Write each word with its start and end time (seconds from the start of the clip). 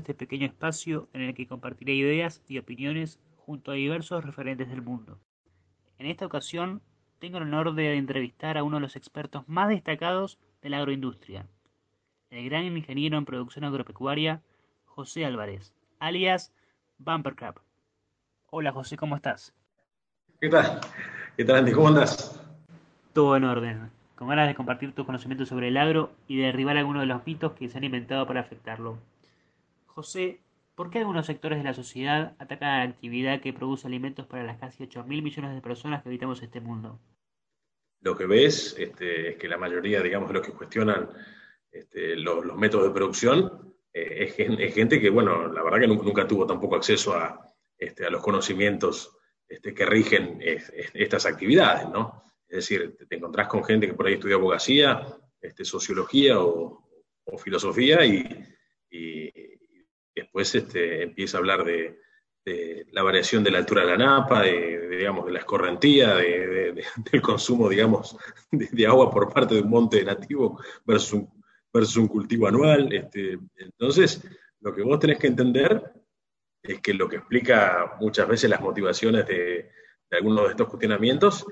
este 0.00 0.14
pequeño 0.14 0.46
espacio 0.46 1.08
en 1.12 1.22
el 1.22 1.34
que 1.34 1.46
compartiré 1.46 1.94
ideas 1.94 2.42
y 2.48 2.58
opiniones 2.58 3.20
junto 3.36 3.70
a 3.70 3.74
diversos 3.74 4.24
referentes 4.24 4.68
del 4.68 4.82
mundo. 4.82 5.18
En 5.98 6.06
esta 6.06 6.26
ocasión 6.26 6.82
tengo 7.18 7.38
el 7.38 7.44
honor 7.44 7.74
de 7.74 7.96
entrevistar 7.96 8.58
a 8.58 8.62
uno 8.64 8.76
de 8.76 8.80
los 8.80 8.96
expertos 8.96 9.48
más 9.48 9.68
destacados 9.68 10.38
de 10.62 10.70
la 10.70 10.78
agroindustria, 10.78 11.46
el 12.30 12.48
gran 12.48 12.64
ingeniero 12.64 13.18
en 13.18 13.24
producción 13.24 13.64
agropecuaria, 13.64 14.40
José 14.84 15.24
Álvarez, 15.24 15.74
alias 15.98 16.52
Bumper 16.98 17.34
Crab. 17.34 17.60
Hola 18.50 18.72
José, 18.72 18.96
¿cómo 18.96 19.16
estás? 19.16 19.52
¿Qué 20.40 20.48
tal? 20.48 20.80
¿Qué 21.36 21.44
tal 21.44 21.56
Andy? 21.56 21.72
¿Cómo 21.72 21.88
andas? 21.88 22.40
Todo 23.12 23.36
en 23.36 23.44
orden, 23.44 23.90
con 24.14 24.28
ganas 24.28 24.48
de 24.48 24.54
compartir 24.54 24.94
tus 24.94 25.04
conocimientos 25.06 25.48
sobre 25.48 25.68
el 25.68 25.76
agro 25.76 26.12
y 26.28 26.36
de 26.36 26.44
derribar 26.44 26.76
algunos 26.76 27.02
de 27.02 27.06
los 27.06 27.26
mitos 27.26 27.52
que 27.52 27.68
se 27.68 27.78
han 27.78 27.84
inventado 27.84 28.26
para 28.26 28.40
afectarlo. 28.40 28.98
José, 29.94 30.40
¿por 30.74 30.90
qué 30.90 30.98
algunos 30.98 31.26
sectores 31.26 31.58
de 31.58 31.64
la 31.64 31.74
sociedad 31.74 32.34
atacan 32.38 32.68
a 32.68 32.78
la 32.78 32.90
actividad 32.90 33.40
que 33.40 33.52
produce 33.52 33.86
alimentos 33.86 34.26
para 34.26 34.44
las 34.44 34.58
casi 34.58 34.82
8 34.84 35.04
mil 35.04 35.22
millones 35.22 35.54
de 35.54 35.60
personas 35.60 36.02
que 36.02 36.08
habitamos 36.08 36.42
este 36.42 36.60
mundo? 36.60 36.98
Lo 38.00 38.16
que 38.16 38.26
ves 38.26 38.74
este, 38.78 39.30
es 39.30 39.36
que 39.36 39.48
la 39.48 39.58
mayoría, 39.58 40.00
digamos, 40.00 40.28
de 40.28 40.34
los 40.34 40.46
que 40.46 40.52
cuestionan 40.52 41.10
este, 41.70 42.16
los, 42.16 42.56
métodos 42.56 42.86
de 42.86 42.94
producción 42.94 43.74
eh, 43.92 44.34
es, 44.36 44.74
gente 44.74 45.00
que, 45.00 45.10
bueno, 45.10 45.48
la 45.48 45.62
verdad 45.62 45.80
que 45.80 45.88
nunca, 45.88 46.26
tuvo 46.26 46.46
tampoco 46.46 46.76
acceso 46.76 47.14
a, 47.14 47.46
este, 47.76 48.10
los 48.10 48.22
conocimientos 48.22 49.16
que 49.48 49.84
rigen 49.84 50.38
estas 50.94 51.26
actividades, 51.26 51.88
¿no? 51.88 52.22
Es 52.48 52.68
decir, 52.68 52.96
te, 53.08 53.16
encontrás 53.16 53.48
con 53.48 53.64
gente 53.64 53.86
que 53.86 53.94
por 53.94 54.06
ahí 54.06 54.14
estudia 54.14 54.36
abogacía, 54.36 55.06
sociología 55.62 56.40
o, 56.40 56.86
filosofía 57.38 58.04
y, 58.04 58.46
después 60.40 60.54
este, 60.54 61.02
empieza 61.02 61.36
a 61.36 61.40
hablar 61.40 61.64
de, 61.64 61.98
la 62.92 63.02
variación 63.04 63.44
de 63.44 63.50
la 63.52 63.58
altura 63.58 63.82
de 63.82 63.88
la 63.88 63.96
napa, 63.96 64.42
de, 64.42 64.88
digamos, 64.88 65.26
de 65.26 65.32
la 65.32 65.38
escorrentía, 65.38 66.14
del 67.12 67.22
consumo, 67.22 67.68
digamos, 67.68 68.16
de, 68.50 68.86
agua 68.86 69.10
por 69.10 69.32
parte 69.32 69.54
de 69.54 69.60
un 69.60 69.70
monte 69.70 70.02
nativo 70.04 70.60
versus 70.84 71.22
un, 71.96 72.08
cultivo 72.08 72.48
anual. 72.48 72.92
Este, 72.92 73.38
entonces, 73.56 74.24
lo 74.60 74.74
que 74.74 74.82
vos 74.82 74.98
tenés 74.98 75.18
que 75.18 75.28
entender 75.28 75.92
es 76.62 76.80
que 76.80 76.94
lo 76.94 77.08
que 77.08 77.16
explica 77.16 77.96
muchas 78.00 78.26
veces 78.26 78.50
las 78.50 78.60
motivaciones 78.60 79.26
de, 79.26 79.70
algunos 80.10 80.44
de 80.44 80.50
estos 80.50 80.68
cuestionamientos, 80.68 81.46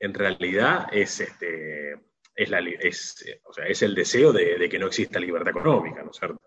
en 0.00 0.14
realidad 0.14 0.86
es, 0.92 1.20
este, 1.20 1.92
es, 2.34 2.48
la, 2.48 2.60
es, 2.60 3.22
o 3.44 3.52
sea, 3.52 3.66
es 3.66 3.82
el 3.82 3.94
deseo 3.94 4.32
de, 4.32 4.66
que 4.68 4.78
no 4.78 4.86
exista 4.86 5.20
libertad 5.20 5.50
económica, 5.50 6.02
¿no 6.02 6.10
es 6.10 6.16
cierto? 6.16 6.40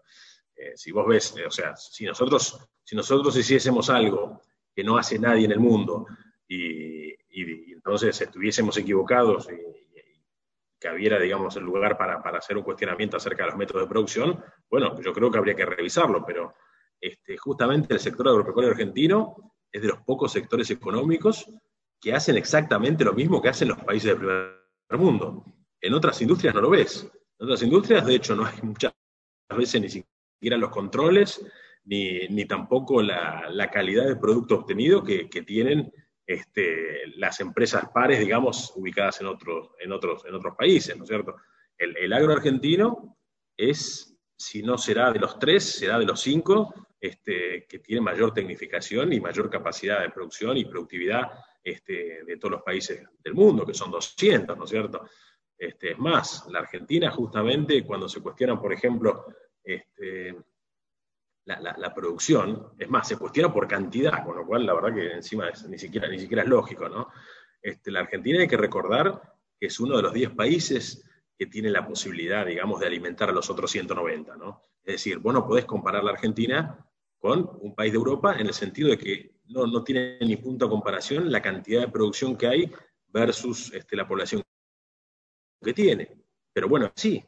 Eh, 0.61 0.73
si 0.77 0.91
vos 0.91 1.07
ves, 1.07 1.35
eh, 1.37 1.45
o 1.47 1.49
sea, 1.49 1.75
si 1.75 2.05
nosotros, 2.05 2.59
si 2.83 2.95
nosotros 2.95 3.35
hiciésemos 3.35 3.89
algo 3.89 4.41
que 4.75 4.83
no 4.83 4.95
hace 4.95 5.17
nadie 5.17 5.45
en 5.45 5.53
el 5.53 5.59
mundo 5.59 6.05
y, 6.47 7.09
y, 7.09 7.73
entonces 7.73 8.21
estuviésemos 8.21 8.77
equivocados 8.77 9.49
y, 9.49 9.57
que 10.79 10.89
hubiera, 10.91 11.19
digamos, 11.19 11.55
el 11.55 11.63
lugar 11.63 11.97
para, 11.97 12.21
para, 12.21 12.37
hacer 12.37 12.57
un 12.57 12.63
cuestionamiento 12.63 13.17
acerca 13.17 13.43
de 13.43 13.49
los 13.49 13.57
métodos 13.57 13.83
de 13.83 13.89
producción, 13.89 14.43
bueno, 14.69 14.99
yo 15.01 15.13
creo 15.13 15.31
que 15.31 15.37
habría 15.37 15.55
que 15.55 15.65
revisarlo, 15.65 16.23
pero 16.25 16.53
este, 16.99 17.37
justamente 17.37 17.93
el 17.93 17.99
sector 17.99 18.27
agropecuario 18.27 18.71
argentino 18.71 19.53
es 19.71 19.81
de 19.81 19.87
los 19.87 19.99
pocos 20.03 20.31
sectores 20.31 20.69
económicos 20.69 21.47
que 21.99 22.13
hacen 22.13 22.37
exactamente 22.37 23.03
lo 23.03 23.13
mismo 23.13 23.41
que 23.41 23.49
hacen 23.49 23.69
los 23.69 23.79
países 23.79 24.09
del 24.11 24.19
primer 24.19 25.05
mundo. 25.05 25.43
En 25.79 25.93
otras 25.93 26.19
industrias 26.21 26.53
no 26.53 26.61
lo 26.61 26.69
ves. 26.69 27.07
En 27.39 27.45
otras 27.45 27.61
industrias, 27.63 28.05
de 28.05 28.15
hecho, 28.15 28.35
no 28.35 28.45
hay 28.45 28.59
muchas 28.63 28.93
veces 29.55 29.81
ni 29.81 29.89
siquiera 29.89 30.20
los 30.41 30.69
controles, 30.69 31.45
ni, 31.85 32.45
tampoco 32.45 33.01
la, 33.01 33.69
calidad 33.71 34.05
del 34.05 34.19
producto 34.19 34.55
obtenido 34.55 35.03
que, 35.03 35.25
tienen 35.45 35.91
este, 36.25 37.07
las 37.17 37.39
empresas 37.39 37.85
pares, 37.93 38.19
digamos, 38.19 38.73
ubicadas 38.75 39.21
en 39.21 39.27
otros, 39.27 39.71
en 39.79 39.91
otros, 39.91 40.25
en 40.25 40.35
otros 40.35 40.55
países, 40.55 40.95
¿no 40.97 41.03
es 41.03 41.09
cierto? 41.09 41.35
El, 41.77 41.97
el 41.97 42.13
agro 42.13 42.33
argentino 42.33 43.17
es, 43.57 44.17
si 44.37 44.61
no 44.63 44.77
será 44.77 45.11
de 45.11 45.19
los 45.19 45.39
tres, 45.39 45.63
será 45.63 45.99
de 45.99 46.05
los 46.05 46.21
cinco 46.21 46.73
este, 47.01 47.65
que 47.67 47.79
tiene 47.79 47.99
mayor 47.99 48.31
tecnificación 48.31 49.11
y 49.11 49.19
mayor 49.19 49.49
capacidad 49.49 50.01
de 50.01 50.11
producción 50.11 50.55
y 50.57 50.65
productividad 50.65 51.31
este, 51.63 52.23
de 52.23 52.37
todos 52.37 52.51
los 52.51 52.61
países 52.61 53.03
del 53.23 53.33
mundo, 53.33 53.65
que 53.65 53.73
son 53.73 53.89
200, 53.89 54.55
¿no 54.55 54.65
es 54.65 54.69
cierto? 54.69 55.09
Este, 55.57 55.93
es 55.93 55.97
más, 55.97 56.45
la 56.51 56.59
Argentina 56.59 57.09
justamente 57.09 57.83
cuando 57.83 58.07
se 58.07 58.21
cuestiona, 58.21 58.59
por 58.59 58.71
ejemplo, 58.71 59.25
este, 59.63 60.35
la, 61.45 61.93
producción, 61.93 62.73
es 62.77 62.89
más, 62.89 63.07
se 63.07 63.17
cuestiona 63.17 63.51
por 63.51 63.67
cantidad, 63.67 64.23
con 64.23 64.37
lo 64.37 64.45
cual 64.45 64.65
la 64.65 64.73
verdad 64.73 64.93
que 64.93 65.11
encima 65.13 65.49
ni, 65.67 65.77
siquiera, 65.77 66.07
ni 66.07 66.19
siquiera 66.19 66.43
es 66.43 66.49
lógico, 66.49 66.87
¿no? 66.87 67.09
Este, 67.61 67.91
la 67.91 68.01
Argentina 68.01 68.39
hay 68.39 68.47
que 68.47 68.57
recordar 68.57 69.21
que 69.59 69.67
es 69.67 69.79
uno 69.79 69.97
de 69.97 70.03
los 70.03 70.13
10 70.13 70.31
países 70.31 71.07
que 71.37 71.45
tiene 71.47 71.69
la 71.69 71.87
posibilidad, 71.87 72.45
digamos, 72.45 72.79
de 72.79 72.87
alimentar 72.87 73.29
a 73.29 73.33
los 73.33 73.49
otros 73.49 73.71
190, 73.71 74.35
¿no? 74.37 74.69
Es 74.83 74.95
decir, 74.95 75.19
vos 75.19 75.33
no 75.33 75.45
podés 75.45 75.65
comparar 75.65 76.03
la 76.03 76.11
Argentina 76.11 76.87
con 77.19 77.49
un 77.61 77.75
país 77.75 77.91
de 77.91 77.97
Europa 77.97 78.35
en 78.39 78.47
el 78.47 78.53
sentido 78.53 78.89
de 78.89 78.97
que 78.97 79.35
no, 79.45 79.83
tiene 79.83 80.17
ni 80.21 80.37
punto 80.37 80.65
de 80.65 80.71
comparación 80.71 81.31
la 81.31 81.41
cantidad 81.41 81.81
de 81.81 81.87
producción 81.87 82.35
que 82.35 82.47
hay 82.47 82.71
versus 83.07 83.71
este, 83.73 83.95
la 83.95 84.07
población 84.07 84.41
que 85.61 85.73
tiene. 85.73 86.17
Pero 86.53 86.67
bueno, 86.67 86.91
sí, 86.95 87.23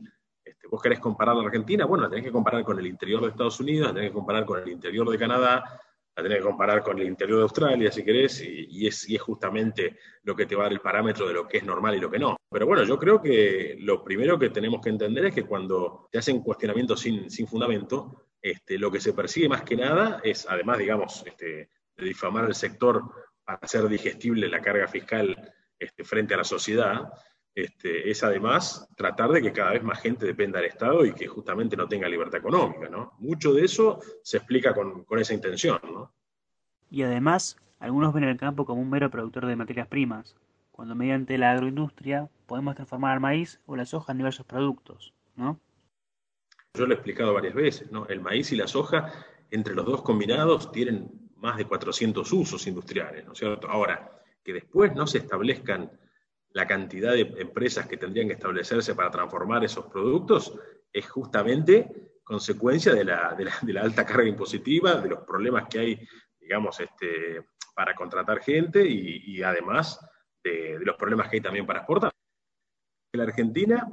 vos 0.74 0.82
querés 0.82 1.00
comparar 1.00 1.36
la 1.36 1.44
Argentina, 1.44 1.86
bueno, 1.86 2.06
la 2.06 2.10
tenés 2.10 2.26
que 2.26 2.32
comparar 2.32 2.64
con 2.64 2.80
el 2.80 2.88
interior 2.88 3.22
de 3.22 3.28
Estados 3.28 3.60
Unidos, 3.60 3.90
la 3.90 3.94
tenés 3.94 4.10
que 4.10 4.16
comparar 4.16 4.44
con 4.44 4.60
el 4.60 4.70
interior 4.70 5.08
de 5.08 5.20
Canadá, 5.20 5.80
la 6.16 6.24
tenés 6.24 6.40
que 6.40 6.44
comparar 6.44 6.82
con 6.82 6.98
el 6.98 7.06
interior 7.06 7.38
de 7.38 7.44
Australia, 7.44 7.92
si 7.92 8.04
querés, 8.04 8.42
y, 8.42 8.88
es, 8.88 9.08
y, 9.08 9.16
es, 9.16 9.22
justamente 9.22 10.00
lo 10.24 10.36
que 10.36 10.48
te 10.48 10.56
va 10.56 10.64
a 10.64 10.66
dar 10.66 10.74
el 10.74 10.80
parámetro 10.80 11.28
de 11.28 11.36
lo 11.36 11.48
que 11.48 11.60
es 11.60 11.64
normal 11.64 11.94
y 11.94 12.00
lo 12.00 12.10
que 12.10 12.18
no. 12.18 12.38
Pero 12.50 12.66
bueno, 12.66 12.84
yo 12.86 12.98
creo 12.98 13.22
que 13.22 13.78
lo 13.82 14.04
primero 14.04 14.40
que 14.40 14.50
tenemos 14.50 14.82
que 14.82 14.90
entender 14.90 15.26
es 15.26 15.36
que 15.36 15.44
cuando 15.44 16.10
te 16.12 16.18
hacen 16.18 16.42
cuestionamientos 16.42 17.02
sin, 17.02 17.30
sin 17.30 17.46
fundamento, 17.46 18.30
este, 18.42 18.80
lo 18.80 18.90
que 18.90 19.00
se 19.00 19.14
persigue 19.14 19.48
más 19.48 19.62
que 19.62 19.76
nada 19.76 20.22
es, 20.24 20.48
además, 20.50 20.80
digamos, 20.80 21.24
este, 21.24 21.70
de 21.96 22.04
difamar 22.04 22.46
el 22.46 22.56
sector 22.56 23.04
para 23.46 23.60
hacer 23.62 23.88
digestible 23.88 24.48
la 24.48 24.60
carga 24.60 24.88
fiscal 24.88 25.54
este, 25.78 26.04
frente 26.04 26.34
a 26.34 26.38
la 26.38 26.44
sociedad, 26.44 27.14
este, 27.56 28.10
es 28.10 28.24
además 28.24 28.88
tratar 28.96 29.32
de 29.32 29.42
que 29.42 29.54
cada 29.54 29.72
vez 29.72 29.84
más 29.84 30.02
gente 30.02 30.26
dependa 30.26 30.60
del 30.60 30.70
Estado 30.70 31.06
y 31.06 31.14
que 31.14 31.28
justamente 31.28 31.78
no 31.78 31.88
tenga 31.88 32.10
libertad 32.10 32.40
económica. 32.40 32.90
¿no? 32.90 33.14
Mucho 33.20 33.54
de 33.54 33.66
eso 33.66 34.00
se 34.24 34.38
explica 34.38 34.74
con, 34.74 35.06
esa 35.20 35.34
intención. 35.34 35.80
¿no? 35.84 36.12
Y 36.90 37.04
además, 37.04 37.58
algunos 37.80 38.14
ven 38.14 38.24
el 38.24 38.38
campo 38.38 38.66
como 38.66 38.82
un 38.82 38.90
mero 38.90 39.10
productor 39.12 39.46
de 39.46 39.56
materias 39.56 39.88
primas, 39.88 40.36
cuando 40.72 40.96
mediante 40.96 41.38
la 41.38 41.52
agroindustria 41.52 42.28
podemos 42.48 42.76
transformar 42.76 43.16
el 43.16 43.20
maíz 43.20 43.60
o 43.68 43.76
la 43.76 43.86
soja 43.86 44.12
en 44.12 44.18
diversos 44.18 44.46
productos, 44.46 45.14
¿no? 45.36 45.60
Yo 46.74 46.88
lo 46.88 46.94
he 46.94 46.96
explicado 46.96 47.36
varias 47.36 47.54
veces, 47.54 47.92
¿no? 47.92 48.08
El 48.08 48.20
maíz 48.20 48.52
y 48.52 48.56
la 48.56 48.66
soja, 48.66 49.12
entre 49.52 49.76
los 49.76 49.86
dos 49.86 50.02
combinados, 50.02 50.72
tienen 50.72 51.30
más 51.36 51.58
de 51.58 51.66
400 51.66 52.32
usos 52.34 52.66
industriales, 52.66 53.24
¿no 53.26 53.34
es 53.34 53.38
cierto? 53.38 53.70
Ahora, 53.70 54.24
que 54.44 54.54
después 54.54 54.96
no 54.96 55.06
se 55.06 55.20
establezcan 55.20 55.92
la 56.54 56.68
cantidad 56.68 57.14
de 57.14 57.22
empresas 57.38 57.88
que 57.88 57.98
tendrían 57.98 58.28
que 58.28 58.34
establecerse 58.34 58.96
para 58.96 59.12
transformar 59.12 59.64
esos 59.64 59.86
productos, 59.86 60.54
es 60.92 61.10
justamente 61.10 62.14
consecuencia 62.24 62.94
de 62.94 63.04
la, 63.04 63.36
alta 63.82 64.06
carga 64.06 64.28
impositiva, 64.28 64.96
de 64.96 65.10
los 65.10 65.24
problemas 65.24 65.68
que 65.68 65.80
hay, 65.80 66.08
digamos, 66.40 66.80
este, 66.80 67.44
para 67.76 67.96
contratar 67.96 68.42
gente 68.42 68.86
y, 68.88 69.42
además 69.42 70.00
de, 70.44 70.80
de, 70.80 70.86
los 70.86 70.96
problemas 70.96 71.30
que 71.30 71.38
hay 71.38 71.42
también 71.42 71.66
para 71.66 71.80
exportar. 71.80 72.12
La 73.14 73.24
Argentina, 73.24 73.88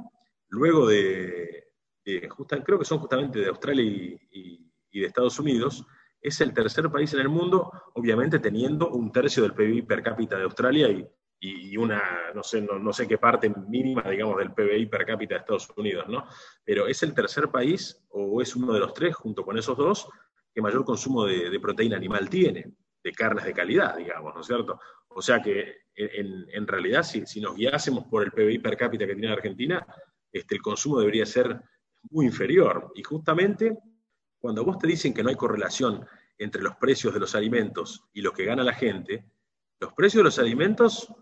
luego 0.49 0.87
de, 0.87 1.71
eh, 2.05 2.27
creo 2.63 2.79
que 2.79 2.85
son 2.85 2.99
justamente 2.99 3.39
de 3.39 3.47
Australia 3.47 3.83
y, 3.83 4.71
de 4.91 5.05
Estados 5.05 5.39
Unidos, 5.39 5.85
es 6.21 6.39
el 6.41 6.53
tercer 6.53 6.89
país 6.91 7.13
en 7.13 7.21
el 7.21 7.29
mundo, 7.29 7.71
obviamente 7.93 8.39
teniendo 8.39 8.89
un 8.89 9.11
tercio 9.11 9.43
del 9.43 9.53
PIB 9.53 9.87
per 9.87 10.03
cápita 10.03 10.37
de 10.37 10.43
Australia 10.43 10.89
y, 10.89 11.07
una, 11.77 12.31
no 12.35 12.43
sé, 12.43 12.61
no, 12.61 12.93
sé 12.93 13.07
qué 13.07 13.17
parte 13.17 13.51
mínima, 13.67 14.03
digamos, 14.03 14.37
del 14.37 14.53
PBI 14.53 14.85
per 14.85 15.05
cápita 15.05 15.35
de 15.35 15.39
Estados 15.39 15.69
Unidos, 15.75 16.07
¿no? 16.07 16.25
Pero 16.63 16.87
es 16.87 17.01
el 17.01 17.15
tercer 17.15 17.49
país, 17.49 17.99
o 18.09 18.41
es 18.41 18.55
uno 18.55 18.73
de 18.73 18.79
los 18.79 18.93
tres, 18.93 19.15
junto 19.15 19.43
con 19.43 19.57
esos 19.57 19.75
dos, 19.75 20.07
que 20.53 20.61
mayor 20.61 20.85
consumo 20.85 21.25
de, 21.25 21.59
proteína 21.59 21.97
animal 21.97 22.29
tiene, 22.29 22.71
de 23.03 23.11
carnes 23.11 23.45
de 23.45 23.53
calidad, 23.53 23.97
digamos, 23.97 24.35
¿no 24.35 24.41
es 24.41 24.47
cierto? 24.47 24.79
O 25.07 25.21
sea 25.21 25.41
que 25.41 25.77
en, 25.95 26.67
realidad, 26.67 27.03
si, 27.03 27.25
si, 27.25 27.41
nos 27.41 27.55
guiásemos 27.55 28.05
por 28.05 28.23
el 28.23 28.31
PBI 28.31 28.59
per 28.59 28.77
cápita 28.77 29.07
que 29.07 29.15
tiene 29.15 29.33
Argentina, 29.33 29.85
este, 30.31 30.55
el 30.55 30.61
consumo 30.61 30.99
debería 30.99 31.25
ser 31.25 31.59
muy 32.11 32.27
inferior. 32.27 32.91
Y 32.95 33.03
justamente 33.03 33.79
cuando 34.39 34.63
vos 34.63 34.77
te 34.79 34.87
dicen 34.87 35.13
que 35.13 35.23
no 35.23 35.29
hay 35.29 35.35
correlación 35.35 36.05
entre 36.37 36.61
los 36.61 36.75
precios 36.75 37.13
de 37.13 37.19
los 37.19 37.35
alimentos 37.35 38.03
y 38.13 38.21
lo 38.21 38.31
que 38.31 38.45
gana 38.45 38.63
la 38.63 38.73
gente, 38.73 39.25
los 39.79 39.93
precios 39.93 40.21
de 40.21 40.25
los 40.25 40.39
alimentos 40.39 41.13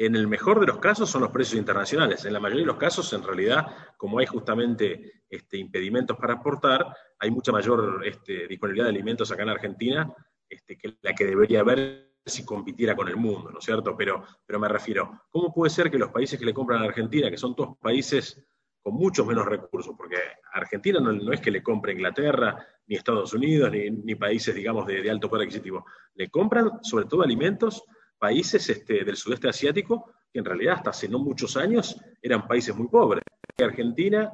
En 0.00 0.16
el 0.16 0.28
mejor 0.28 0.60
de 0.60 0.66
los 0.66 0.78
casos 0.78 1.10
son 1.10 1.20
los 1.20 1.30
precios 1.30 1.58
internacionales. 1.58 2.24
En 2.24 2.32
la 2.32 2.40
mayoría 2.40 2.62
de 2.62 2.68
los 2.68 2.78
casos, 2.78 3.12
en 3.12 3.22
realidad, 3.22 3.66
como 3.98 4.18
hay 4.18 4.24
justamente 4.24 5.24
este, 5.28 5.58
impedimentos 5.58 6.16
para 6.16 6.32
exportar, 6.32 6.96
hay 7.18 7.30
mucha 7.30 7.52
mayor 7.52 8.00
este, 8.06 8.48
disponibilidad 8.48 8.86
de 8.86 8.92
alimentos 8.92 9.30
acá 9.30 9.42
en 9.42 9.50
Argentina 9.50 10.10
este, 10.48 10.78
que 10.78 10.96
la 11.02 11.12
que 11.14 11.26
debería 11.26 11.60
haber 11.60 12.14
si 12.24 12.46
compitiera 12.46 12.96
con 12.96 13.08
el 13.08 13.16
mundo, 13.16 13.50
¿no 13.50 13.58
es 13.58 13.64
cierto? 13.66 13.94
Pero, 13.94 14.24
pero 14.46 14.58
me 14.58 14.68
refiero, 14.68 15.20
¿cómo 15.28 15.52
puede 15.52 15.68
ser 15.68 15.90
que 15.90 15.98
los 15.98 16.10
países 16.10 16.38
que 16.38 16.46
le 16.46 16.54
compran 16.54 16.80
a 16.80 16.86
Argentina, 16.86 17.30
que 17.30 17.36
son 17.36 17.54
todos 17.54 17.76
países 17.76 18.42
con 18.80 18.94
muchos 18.94 19.26
menos 19.26 19.44
recursos, 19.44 19.94
porque 19.98 20.16
Argentina 20.54 20.98
no, 20.98 21.30
es 21.30 21.42
que 21.42 21.50
le 21.50 21.62
compre 21.62 21.92
Inglaterra, 21.92 22.56
ni 22.86 22.96
Estados 22.96 23.34
Unidos, 23.34 23.70
ni, 23.70 24.14
países, 24.14 24.54
digamos, 24.54 24.86
de, 24.86 25.02
de, 25.02 25.10
alto 25.10 25.28
poder 25.28 25.44
adquisitivo, 25.44 25.84
le 26.14 26.30
compran 26.30 26.82
sobre 26.82 27.04
todo 27.04 27.22
alimentos 27.22 27.84
países 28.20 28.68
este, 28.68 29.04
del 29.04 29.16
sudeste 29.16 29.48
asiático 29.48 30.12
que 30.32 30.38
en 30.38 30.44
realidad 30.44 30.74
hasta 30.76 30.90
hace 30.90 31.08
no 31.08 31.18
muchos 31.18 31.56
años 31.56 31.96
eran 32.22 32.46
países 32.46 32.76
muy 32.76 32.86
pobres. 32.86 33.24
En 33.56 33.64
Argentina, 33.64 34.30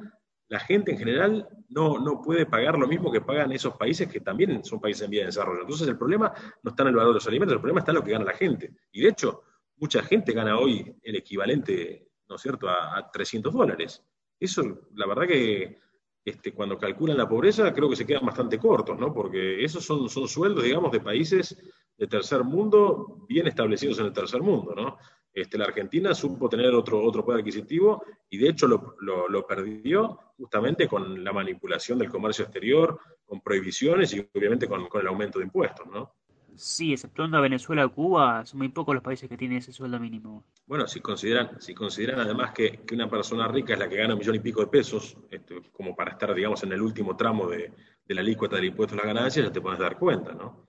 la 0.49 0.59
gente 0.59 0.91
en 0.91 0.97
general 0.97 1.47
no, 1.69 1.97
no 1.97 2.21
puede 2.21 2.45
pagar 2.45 2.77
lo 2.77 2.87
mismo 2.87 3.11
que 3.11 3.21
pagan 3.21 3.51
esos 3.51 3.75
países 3.75 4.07
que 4.07 4.19
también 4.19 4.63
son 4.63 4.79
países 4.79 5.03
en 5.03 5.11
vía 5.11 5.21
de 5.21 5.27
desarrollo. 5.27 5.61
Entonces 5.61 5.87
el 5.87 5.97
problema 5.97 6.31
no 6.61 6.69
está 6.69 6.83
en 6.83 6.89
el 6.89 6.95
valor 6.95 7.13
de 7.13 7.15
los 7.15 7.27
alimentos, 7.27 7.55
el 7.55 7.61
problema 7.61 7.79
está 7.79 7.91
en 7.91 7.97
lo 7.97 8.03
que 8.03 8.11
gana 8.11 8.25
la 8.25 8.33
gente. 8.33 8.73
Y 8.91 9.01
de 9.01 9.09
hecho, 9.09 9.43
mucha 9.77 10.03
gente 10.03 10.33
gana 10.33 10.59
hoy 10.59 10.95
el 11.01 11.15
equivalente, 11.15 12.09
¿no 12.29 12.35
es 12.35 12.41
cierto?, 12.41 12.69
a, 12.69 12.97
a 12.97 13.09
300 13.09 13.53
dólares. 13.53 14.03
Eso, 14.39 14.89
la 14.93 15.07
verdad 15.07 15.27
que 15.27 15.79
este, 16.27 16.53
cuando 16.53 16.77
calculan 16.77 17.15
la 17.15 17.29
pobreza, 17.29 17.73
creo 17.73 17.89
que 17.89 17.95
se 17.95 18.05
quedan 18.05 18.25
bastante 18.25 18.59
cortos, 18.59 18.99
¿no? 18.99 19.13
Porque 19.13 19.63
esos 19.63 19.85
son, 19.85 20.09
son 20.09 20.27
sueldos, 20.27 20.61
digamos, 20.61 20.91
de 20.91 20.99
países 20.99 21.57
de 21.97 22.07
tercer 22.07 22.43
mundo, 22.43 23.25
bien 23.27 23.47
establecidos 23.47 23.99
en 23.99 24.05
el 24.05 24.13
tercer 24.13 24.41
mundo, 24.41 24.73
¿no? 24.75 24.97
Este, 25.33 25.57
la 25.57 25.65
Argentina 25.65 26.15
supo 26.15 26.49
tener 26.49 26.73
otro, 26.73 27.03
otro 27.03 27.23
poder 27.23 27.41
adquisitivo 27.41 28.03
y 28.29 28.37
de 28.37 28.49
hecho 28.49 28.67
lo, 28.67 28.95
lo, 28.99 29.45
perdió 29.45 30.19
justamente 30.35 30.87
con 30.87 31.23
la 31.23 31.31
manipulación 31.31 31.99
del 31.99 32.09
comercio 32.09 32.45
exterior, 32.45 32.99
con 33.23 33.41
prohibiciones 33.41 34.13
y 34.15 34.27
obviamente 34.33 34.67
con, 34.67 34.87
con 34.87 35.01
el 35.01 35.07
aumento 35.07 35.37
de 35.37 35.45
impuestos, 35.45 35.85
¿no? 35.87 36.15
Sí, 36.57 36.91
exceptuando 36.91 37.37
a 37.37 37.41
Venezuela 37.41 37.85
o 37.85 37.93
Cuba, 37.93 38.43
son 38.43 38.57
muy 38.57 38.69
pocos 38.69 38.95
los 38.95 39.03
países 39.03 39.29
que 39.29 39.37
tienen 39.37 39.59
ese 39.59 39.71
sueldo 39.71 39.99
mínimo. 39.99 40.43
Bueno, 40.65 40.87
si 40.87 41.01
consideran, 41.01 41.61
si 41.61 41.75
consideran 41.75 42.19
además 42.19 42.51
que, 42.51 42.79
una 42.93 43.07
persona 43.07 43.47
rica 43.47 43.73
es 43.73 43.79
la 43.79 43.87
que 43.87 43.97
gana 43.97 44.15
un 44.15 44.19
millón 44.19 44.35
y 44.35 44.39
pico 44.39 44.61
de 44.61 44.67
pesos, 44.67 45.15
este, 45.29 45.61
como 45.71 45.95
para 45.95 46.13
estar, 46.13 46.33
digamos, 46.33 46.63
en 46.63 46.71
el 46.71 46.81
último 46.81 47.15
tramo 47.15 47.47
de, 47.47 47.71
la 48.07 48.21
alícuota 48.21 48.55
del 48.55 48.65
impuesto 48.65 48.95
a 48.95 48.97
las 48.97 49.05
ganancias, 49.05 49.45
ya 49.45 49.51
te 49.51 49.61
puedes 49.61 49.77
dar 49.79 49.99
cuenta, 49.99 50.33
¿no? 50.33 50.65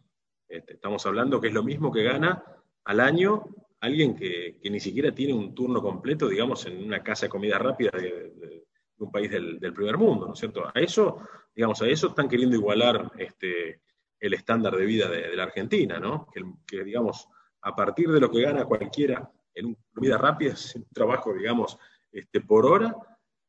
Este, 0.49 0.75
estamos 0.75 1.05
hablando 1.07 1.41
que 1.41 1.49
es 1.49 1.55
lo 1.55 1.63
mismo 1.63 1.93
que 1.93 2.03
gana 2.03 2.43
al 2.85 3.01
año 3.01 3.45
alguien 3.81 4.17
que, 4.17 4.59
ni 4.65 4.81
siquiera 4.81 5.13
tiene 5.13 5.35
un 5.35 5.55
turno 5.55 5.81
completo, 5.83 6.29
digamos, 6.29 6.67
en 6.67 6.85
una 6.85 7.03
casa 7.03 7.27
de 7.27 7.31
comida 7.31 7.59
rápida 7.59 7.91
de, 7.91 8.65
un 8.99 9.13
país 9.13 9.31
del, 9.31 9.61
del, 9.61 9.73
primer 9.73 9.97
mundo, 9.97 10.27
¿no 10.27 10.33
es 10.33 10.39
cierto? 10.41 10.67
A 10.67 10.73
eso, 10.81 11.21
digamos, 11.55 11.81
a 11.83 11.87
eso 11.87 12.09
están 12.09 12.29
queriendo 12.29 12.57
igualar 12.57 13.13
este, 13.17 13.83
el 14.19 14.35
estándar 14.35 14.75
de 14.77 14.85
vida 14.85 15.09
de, 15.09 15.37
la 15.37 15.45
Argentina, 15.45 16.01
¿no? 16.01 16.27
Que, 16.67 16.83
digamos, 16.83 17.29
a 17.63 17.77
partir 17.77 18.11
de 18.11 18.19
lo 18.19 18.31
que 18.31 18.43
gana 18.43 18.65
cualquiera 18.65 19.31
en 19.55 19.67
una 19.67 19.77
comida 19.95 20.19
rápida, 20.19 20.53
es 20.55 20.75
un 20.75 20.87
trabajo, 20.93 21.33
digamos, 21.33 21.79
este, 22.11 22.41
por 22.41 22.67
hora, 22.67 22.97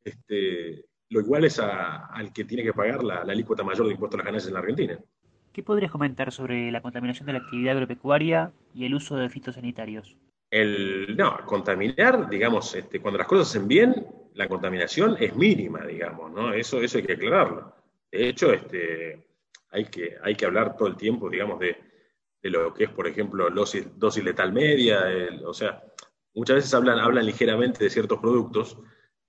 este, 0.04 0.86
lo 1.10 1.22
igual 1.22 1.46
es 1.46 1.60
al 1.60 2.32
que 2.32 2.46
tiene 2.46 2.64
que 2.64 2.74
pagar 2.74 3.04
la, 3.04 3.24
la 3.24 3.32
alícuota 3.32 3.64
mayor 3.64 3.88
de 3.88 3.94
impuestos 3.94 4.16
a 4.16 4.18
las 4.20 4.26
ganancias 4.26 4.50
en 4.50 4.54
la 4.54 4.60
Argentina. 4.60 5.00
¿Qué 5.60 5.64
podrías 5.64 5.92
comentar 5.92 6.32
sobre 6.32 6.72
la 6.72 6.82
contaminación 6.82 7.26
de 7.26 7.34
la 7.34 7.40
actividad 7.40 7.74
agropecuaria 7.74 8.54
y 8.74 8.86
el 8.86 8.96
uso 8.96 9.18
de 9.18 9.28
fitosanitarios? 9.28 10.16
El, 10.50 11.18
no, 11.18 11.38
contaminar, 11.46 12.30
digamos, 12.30 12.74
este, 12.76 13.02
cuando 13.02 13.18
las 13.18 13.28
cosas 13.28 13.50
se 13.50 13.58
hacen 13.58 13.68
bien, 13.68 14.08
la 14.36 14.48
contaminación 14.48 15.18
es 15.20 15.36
mínima, 15.36 15.86
digamos, 15.86 16.32
¿no? 16.32 16.54
Eso, 16.54 16.82
eso 16.82 16.98
hay 16.98 17.04
que 17.04 17.12
aclararlo. 17.12 17.76
De 18.10 18.30
hecho, 18.30 18.54
este, 18.54 19.28
hay 19.72 19.84
que, 19.84 20.16
hay 20.24 20.34
que 20.36 20.46
hablar 20.46 20.78
todo 20.78 20.88
el 20.88 20.96
tiempo, 20.96 21.30
digamos, 21.30 21.60
de, 21.60 21.76
lo 22.44 22.74
que 22.74 22.86
es, 22.86 22.90
por 22.92 23.06
ejemplo, 23.06 23.50
dosis, 23.50 23.86
dosis 24.00 24.24
letal 24.24 24.54
media, 24.54 25.04
o 25.44 25.54
sea, 25.54 25.84
muchas 26.36 26.56
veces 26.56 26.74
hablan, 26.74 27.00
hablan 27.00 27.26
ligeramente 27.26 27.84
de 27.84 27.90
ciertos 27.90 28.20
productos 28.20 28.78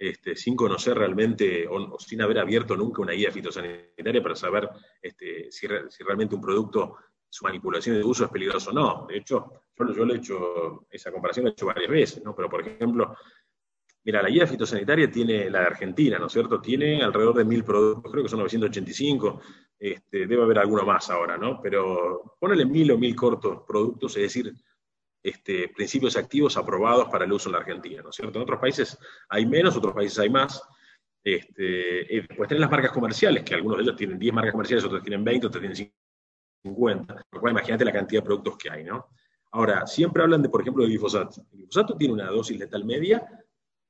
este, 0.00 0.34
sin 0.34 0.56
conocer 0.56 0.96
realmente 0.96 1.68
o, 1.68 1.98
sin 1.98 2.22
haber 2.22 2.38
abierto 2.38 2.74
nunca 2.74 3.02
una 3.02 3.12
guía 3.12 3.30
fitosanitaria 3.30 4.22
para 4.22 4.34
saber 4.34 4.66
este, 5.02 5.52
si, 5.52 5.66
realmente 5.66 6.34
un 6.34 6.40
producto, 6.40 6.96
su 7.28 7.44
manipulación 7.44 7.96
de 7.96 8.04
uso 8.04 8.24
es 8.24 8.30
peligroso 8.30 8.70
o 8.70 8.72
no. 8.72 9.06
De 9.06 9.18
hecho, 9.18 9.64
yo, 9.78 9.94
yo 9.94 10.04
le 10.06 10.14
he 10.14 10.16
hecho, 10.16 10.86
esa 10.90 11.12
comparación 11.12 11.44
la 11.44 11.50
he 11.50 11.52
hecho 11.52 11.66
varias 11.66 11.90
veces, 11.90 12.24
¿no? 12.24 12.34
Pero, 12.34 12.48
por 12.48 12.66
ejemplo, 12.66 13.14
Mira, 14.02 14.22
la 14.22 14.30
guía 14.30 14.46
fitosanitaria 14.46 15.10
tiene, 15.10 15.50
la 15.50 15.60
de 15.60 15.66
Argentina, 15.66 16.18
¿no 16.18 16.26
es 16.26 16.32
cierto? 16.32 16.58
Tiene 16.58 17.02
alrededor 17.02 17.36
de 17.36 17.44
mil 17.44 17.62
productos, 17.62 18.10
creo 18.10 18.24
que 18.24 18.30
son 18.30 18.38
985, 18.38 19.40
este, 19.78 20.26
debe 20.26 20.42
haber 20.42 20.58
alguno 20.58 20.84
más 20.84 21.10
ahora, 21.10 21.36
¿no? 21.36 21.60
Pero 21.60 22.36
ponele 22.40 22.64
mil 22.64 22.90
o 22.92 22.98
mil 22.98 23.14
cortos 23.14 23.62
productos, 23.66 24.16
es 24.16 24.22
decir, 24.22 24.54
este, 25.22 25.68
principios 25.68 26.16
activos 26.16 26.56
aprobados 26.56 27.08
para 27.08 27.24
el 27.24 27.32
uso 27.32 27.48
en 27.48 27.52
la 27.52 27.58
Argentina, 27.58 28.02
¿no 28.02 28.10
es 28.10 28.16
cierto? 28.16 28.38
En 28.38 28.42
otros 28.42 28.60
países 28.60 28.98
hay 29.28 29.46
menos, 29.46 29.76
otros 29.76 29.94
países 29.94 30.18
hay 30.18 30.30
más. 30.30 30.62
Este, 31.22 32.06
después 32.28 32.48
tienen 32.48 32.62
las 32.62 32.70
marcas 32.70 32.92
comerciales, 32.92 33.44
que 33.44 33.54
algunos 33.54 33.78
de 33.78 33.84
ellos 33.84 33.96
tienen 33.96 34.18
10 34.18 34.34
marcas 34.34 34.52
comerciales, 34.52 34.84
otros 34.84 35.02
tienen 35.02 35.22
20, 35.22 35.46
otros 35.46 35.60
tienen 35.60 35.92
50. 36.62 37.26
Lo 37.32 37.40
cual 37.40 37.52
imagínate 37.52 37.84
la 37.84 37.92
cantidad 37.92 38.22
de 38.22 38.26
productos 38.26 38.56
que 38.56 38.70
hay, 38.70 38.84
¿no? 38.84 39.08
Ahora, 39.52 39.86
siempre 39.86 40.22
hablan 40.22 40.42
de, 40.42 40.48
por 40.48 40.62
ejemplo, 40.62 40.84
de 40.84 40.90
glifosato. 40.90 41.42
El 41.52 41.58
glifosato 41.58 41.96
tiene 41.96 42.14
una 42.14 42.30
dosis 42.30 42.58
letal 42.58 42.84
media 42.84 43.26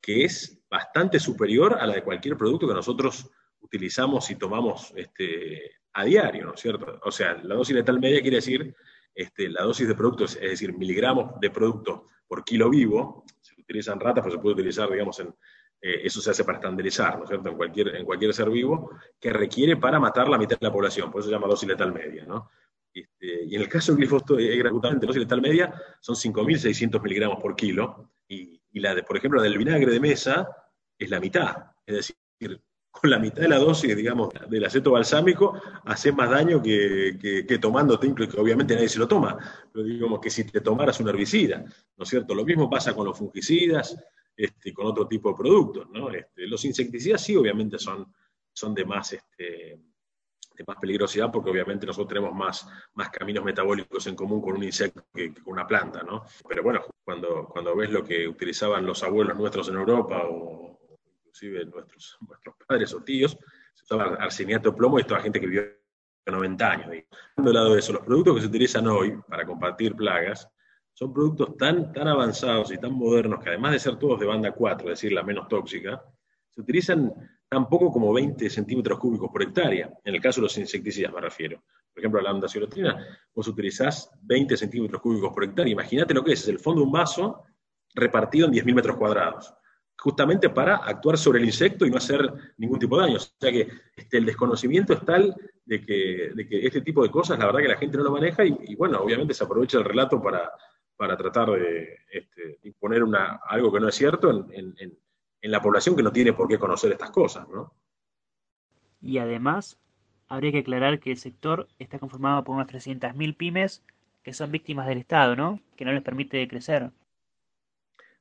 que 0.00 0.24
es 0.24 0.58
bastante 0.68 1.20
superior 1.20 1.76
a 1.78 1.86
la 1.86 1.94
de 1.94 2.02
cualquier 2.02 2.36
producto 2.36 2.66
que 2.66 2.74
nosotros 2.74 3.30
utilizamos 3.60 4.30
y 4.30 4.36
tomamos 4.36 4.92
este, 4.96 5.72
a 5.92 6.04
diario, 6.04 6.46
¿no 6.46 6.54
es 6.54 6.60
cierto? 6.60 6.98
O 7.04 7.12
sea, 7.12 7.34
la 7.42 7.54
dosis 7.54 7.74
letal 7.74 8.00
media 8.00 8.22
quiere 8.22 8.36
decir 8.36 8.74
este, 9.14 9.48
la 9.48 9.62
dosis 9.62 9.88
de 9.88 9.94
producto, 9.94 10.24
es 10.24 10.40
decir, 10.40 10.72
miligramos 10.72 11.38
de 11.40 11.50
producto 11.50 12.06
por 12.26 12.44
kilo 12.44 12.70
vivo, 12.70 13.24
se 13.40 13.60
utilizan 13.60 13.98
ratas, 13.98 14.22
pero 14.22 14.36
se 14.36 14.40
puede 14.40 14.54
utilizar, 14.54 14.90
digamos, 14.90 15.18
en, 15.20 15.34
eh, 15.82 16.02
eso 16.04 16.20
se 16.20 16.30
hace 16.30 16.44
para 16.44 16.58
estandarizar, 16.58 17.16
¿no 17.16 17.24
es 17.24 17.28
cierto?, 17.28 17.48
en 17.48 17.56
cualquier, 17.56 17.96
en 17.96 18.04
cualquier 18.04 18.34
ser 18.34 18.50
vivo, 18.50 18.90
que 19.18 19.32
requiere 19.32 19.76
para 19.76 19.98
matar 19.98 20.28
la 20.28 20.38
mitad 20.38 20.58
de 20.58 20.66
la 20.66 20.72
población, 20.72 21.10
por 21.10 21.20
eso 21.20 21.28
se 21.28 21.34
llama 21.34 21.48
dosis 21.48 21.68
letal 21.68 21.92
media, 21.92 22.24
¿no? 22.24 22.50
Este, 22.92 23.44
y 23.44 23.54
en 23.54 23.62
el 23.62 23.68
caso 23.68 23.92
del 23.92 23.98
glifosato, 23.98 24.38
eh, 24.38 24.62
justamente 24.68 25.06
dosis 25.06 25.22
letal 25.22 25.40
media 25.40 25.72
son 26.00 26.16
5.600 26.16 27.02
miligramos 27.02 27.40
por 27.40 27.56
kilo, 27.56 28.12
y, 28.28 28.60
y 28.72 28.80
la 28.80 28.94
de, 28.94 29.02
por 29.02 29.16
ejemplo, 29.16 29.38
la 29.38 29.44
del 29.44 29.58
vinagre 29.58 29.90
de 29.90 30.00
mesa 30.00 30.48
es 30.98 31.08
la 31.10 31.18
mitad. 31.18 31.56
Es 31.86 31.96
decir, 31.96 32.60
con 32.90 33.08
la 33.10 33.18
mitad 33.18 33.42
de 33.42 33.48
la 33.48 33.58
dosis, 33.58 33.96
digamos, 33.96 34.30
del 34.48 34.64
aceto 34.64 34.92
balsámico, 34.92 35.60
hace 35.84 36.12
más 36.12 36.30
daño 36.30 36.60
que, 36.60 37.16
que, 37.20 37.46
que 37.46 37.58
tomándote, 37.58 38.12
que 38.14 38.40
obviamente 38.40 38.74
nadie 38.74 38.88
se 38.88 38.98
lo 38.98 39.08
toma, 39.08 39.38
pero 39.72 39.84
digamos 39.84 40.20
que 40.20 40.30
si 40.30 40.44
te 40.44 40.60
tomaras 40.60 40.98
un 41.00 41.08
herbicida, 41.08 41.64
¿no 41.96 42.02
es 42.02 42.08
cierto? 42.08 42.34
Lo 42.34 42.44
mismo 42.44 42.68
pasa 42.68 42.94
con 42.94 43.06
los 43.06 43.16
fungicidas, 43.16 43.96
este, 44.36 44.72
con 44.72 44.86
otro 44.86 45.06
tipo 45.06 45.30
de 45.30 45.36
productos, 45.36 45.88
¿no? 45.90 46.10
Este, 46.10 46.46
los 46.46 46.64
insecticidas 46.64 47.22
sí, 47.22 47.36
obviamente, 47.36 47.78
son, 47.78 48.12
son 48.52 48.74
de 48.74 48.84
más, 48.84 49.12
este, 49.12 49.78
más 50.66 50.76
peligrosidad 50.78 51.30
porque 51.32 51.50
obviamente 51.50 51.86
nosotros 51.86 52.08
tenemos 52.08 52.34
más, 52.34 52.66
más 52.94 53.10
caminos 53.10 53.44
metabólicos 53.44 54.06
en 54.06 54.14
común 54.14 54.40
con 54.40 54.54
un 54.56 54.64
insecto 54.64 55.04
que, 55.12 55.32
con 55.34 55.52
una 55.52 55.66
planta, 55.66 56.02
¿no? 56.02 56.24
Pero 56.48 56.62
bueno, 56.62 56.82
cuando, 57.04 57.46
cuando 57.46 57.76
ves 57.76 57.90
lo 57.90 58.04
que 58.04 58.26
utilizaban 58.28 58.86
los 58.86 59.02
abuelos 59.02 59.36
nuestros 59.36 59.68
en 59.68 59.76
Europa 59.76 60.22
o 60.28 60.69
inclusive 61.30 61.64
nuestros, 61.66 62.18
nuestros 62.28 62.54
padres 62.66 62.92
o 62.94 63.02
tíos, 63.02 63.36
se 63.74 63.84
usaba 63.84 64.16
arseniato 64.16 64.70
de 64.70 64.76
plomo 64.76 64.98
y 64.98 65.04
toda 65.04 65.20
gente 65.20 65.40
que 65.40 65.46
vivió 65.46 65.64
90 66.26 66.70
años. 66.70 66.90
De 66.90 67.78
eso, 67.78 67.92
los 67.92 68.02
productos 68.02 68.36
que 68.36 68.40
se 68.42 68.46
utilizan 68.46 68.86
hoy 68.86 69.18
para 69.28 69.44
combatir 69.46 69.94
plagas 69.94 70.48
son 70.92 71.12
productos 71.12 71.56
tan, 71.56 71.92
tan 71.92 72.08
avanzados 72.08 72.70
y 72.72 72.78
tan 72.78 72.92
modernos 72.92 73.42
que 73.42 73.48
además 73.48 73.72
de 73.72 73.78
ser 73.78 73.96
todos 73.96 74.20
de 74.20 74.26
banda 74.26 74.52
4, 74.52 74.88
es 74.88 75.00
decir, 75.00 75.12
la 75.12 75.22
menos 75.22 75.48
tóxica, 75.48 76.02
se 76.50 76.60
utilizan 76.60 77.12
tan 77.48 77.68
poco 77.68 77.90
como 77.90 78.12
20 78.12 78.48
centímetros 78.50 78.98
cúbicos 78.98 79.30
por 79.30 79.42
hectárea. 79.42 79.90
En 80.04 80.14
el 80.14 80.20
caso 80.20 80.40
de 80.40 80.44
los 80.44 80.58
insecticidas 80.58 81.12
me 81.12 81.20
refiero. 81.20 81.62
Por 81.92 82.00
ejemplo, 82.00 82.20
la 82.20 82.30
andaciotrotrina, 82.30 83.04
vos 83.34 83.48
utilizás 83.48 84.10
20 84.22 84.56
centímetros 84.56 85.00
cúbicos 85.00 85.32
por 85.32 85.44
hectárea. 85.44 85.72
Imagínate 85.72 86.14
lo 86.14 86.22
que 86.22 86.32
es, 86.32 86.42
es 86.42 86.48
el 86.48 86.58
fondo 86.58 86.82
de 86.82 86.86
un 86.86 86.92
vaso 86.92 87.44
repartido 87.94 88.46
en 88.46 88.52
10.000 88.52 88.74
metros 88.74 88.96
cuadrados, 88.96 89.52
justamente 90.00 90.48
para 90.50 90.76
actuar 90.76 91.16
sobre 91.18 91.40
el 91.40 91.44
insecto 91.44 91.86
y 91.86 91.90
no 91.90 91.98
hacer 91.98 92.32
ningún 92.56 92.78
tipo 92.78 92.96
de 92.96 93.06
daño. 93.06 93.16
O 93.16 93.20
sea 93.20 93.52
que 93.52 93.68
este, 93.96 94.18
el 94.18 94.26
desconocimiento 94.26 94.92
es 94.94 95.04
tal 95.04 95.34
de 95.64 95.84
que, 95.84 96.32
este 96.66 96.80
tipo 96.80 97.02
de 97.02 97.10
cosas, 97.10 97.38
la 97.38 97.46
verdad 97.46 97.60
que 97.60 97.68
la 97.68 97.76
gente 97.76 97.96
no 97.98 98.04
lo 98.04 98.12
maneja 98.12 98.44
y, 98.44 98.74
bueno, 98.74 99.00
obviamente 99.00 99.34
se 99.34 99.44
aprovecha 99.44 99.78
el 99.78 99.84
relato 99.84 100.20
para, 100.20 100.50
para 100.96 101.16
tratar 101.16 101.50
de 101.50 101.98
este, 102.10 102.58
imponer 102.64 103.04
una, 103.04 103.40
algo 103.46 103.72
que 103.72 103.80
no 103.80 103.88
es 103.88 103.94
cierto 103.94 104.30
en, 104.30 104.74
en 105.42 105.50
la 105.50 105.62
población 105.62 105.96
que 105.96 106.02
no 106.02 106.12
tiene 106.12 106.32
por 106.32 106.48
qué 106.48 106.58
conocer 106.58 106.92
estas 106.92 107.10
cosas, 107.10 107.48
¿no? 107.48 107.72
Y 109.00 109.18
además, 109.18 109.78
habría 110.28 110.52
que 110.52 110.58
aclarar 110.58 111.00
que 111.00 111.10
el 111.10 111.16
sector 111.16 111.68
está 111.78 111.98
conformado 111.98 112.44
por 112.44 112.54
unas 112.54 112.68
300.000 112.68 113.36
pymes 113.36 113.82
que 114.22 114.34
son 114.34 114.52
víctimas 114.52 114.86
del 114.86 114.98
Estado, 114.98 115.34
¿no? 115.34 115.60
Que 115.76 115.84
no 115.84 115.92
les 115.92 116.02
permite 116.02 116.46
crecer. 116.46 116.90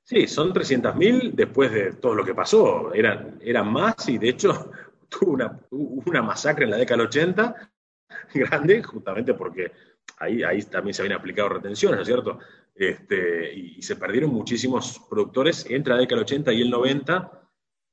Sí, 0.10 0.26
son 0.26 0.52
300.000 0.52 1.34
después 1.34 1.72
de 1.72 1.94
todo 1.94 2.16
lo 2.16 2.26
que 2.26 2.34
pasó. 2.34 2.92
Eran, 2.96 3.38
eran 3.44 3.72
más 3.72 4.10
y 4.10 4.18
de 4.18 4.30
hecho 4.30 4.72
tuvo 5.08 5.34
una, 5.34 5.60
una 5.70 6.24
masacre 6.24 6.66
en 6.66 6.72
la 6.72 6.78
década 6.78 6.98
del 6.98 7.08
80 7.10 7.72
grande, 8.34 8.82
justamente 8.82 9.36
porque 9.36 9.72
ahí, 10.18 10.42
ahí 10.42 10.64
también 10.64 10.96
se 10.96 11.04
habían 11.04 11.20
aplicado 11.20 11.50
retenciones, 11.50 11.98
¿no 11.98 12.02
es 12.02 12.08
cierto? 12.08 12.40
Este, 12.74 13.54
y, 13.54 13.84
se 13.84 13.98
perdieron 13.98 14.32
muchísimos 14.32 15.00
productores 15.08 15.70
entre 15.70 15.94
la 15.94 16.00
década 16.00 16.22
del 16.22 16.26
80 16.26 16.54
y 16.54 16.62
el 16.64 16.72
90, 16.72 17.44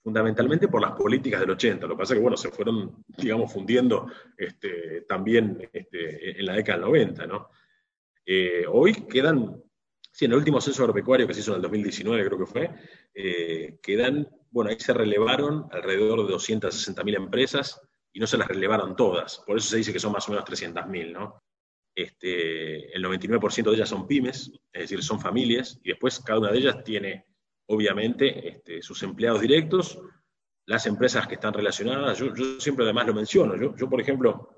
fundamentalmente 0.03 0.69
por 0.69 0.81
las 0.81 0.93
políticas 0.93 1.41
del 1.41 1.51
80. 1.51 1.87
Lo 1.87 1.97
que 1.97 1.99
pasa 1.99 2.15
es 2.15 2.17
que, 2.17 2.23
bueno, 2.23 2.39
se 2.39 2.51
fueron, 2.51 3.05
digamos, 3.09 3.53
fundiendo 3.53 4.11
este, 4.39 5.03
también 5.03 5.69
este, 5.71 6.41
en 6.41 6.47
la 6.47 6.55
década 6.55 6.79
del 6.79 6.87
90, 6.87 7.27
¿no? 7.27 7.51
Eh, 8.25 8.65
hoy 8.67 8.95
quedan 9.07 9.66
Sí, 10.17 10.25
en 10.25 10.33
el 10.33 10.39
último 10.39 10.63
censo 10.63 10.83
agropecuario 10.83 11.27
que 11.27 11.35
se 11.35 11.41
hizo 11.41 11.51
en 11.51 11.57
el 11.57 11.63
2019, 11.63 12.25
creo 12.25 12.39
que 12.39 12.47
fue, 12.47 12.75
eh, 13.13 13.79
quedan, 13.83 14.27
bueno, 14.51 14.71
ahí 14.71 14.81
se 14.81 14.95
relevaron 14.95 15.69
alrededor 15.71 16.27
de 16.27 16.33
260.000 16.33 17.17
empresas 17.17 17.83
y 18.15 18.19
no 18.19 18.27
se 18.27 18.39
las 18.39 18.49
relevaron 18.49 18.97
todas. 18.97 19.43
Por 19.47 19.59
eso 19.59 19.69
se 19.69 19.77
dice 19.77 19.93
que 19.93 19.99
son 20.01 20.13
más 20.13 20.27
o 20.27 20.33
menos 20.33 20.47
300.000, 20.47 21.13
¿no? 21.13 21.43
Este, 21.95 22.97
el 22.97 23.05
99% 23.05 23.69
de 23.69 23.77
ellas 23.77 23.91
son 23.91 24.07
pymes, 24.07 24.51
es 24.73 24.81
decir, 24.85 25.03
son 25.03 25.21
familias, 25.21 25.79
y 25.85 25.91
después 25.91 26.19
cada 26.21 26.39
una 26.39 26.51
de 26.51 26.59
ellas 26.61 26.83
tiene, 26.83 27.27
obviamente, 27.67 28.49
este, 28.49 28.81
sus 28.81 29.03
empleados 29.03 29.43
directos, 29.43 30.01
las 30.65 30.87
empresas 30.87 31.27
que 31.27 31.35
están 31.35 31.53
relacionadas. 31.53 32.17
Yo, 32.17 32.35
siempre 32.59 32.87
además 32.87 33.07
lo 33.07 33.13
menciono. 33.13 33.55
Yo, 33.55 33.77
yo 33.77 33.87
por 33.87 34.01
ejemplo, 34.01 34.49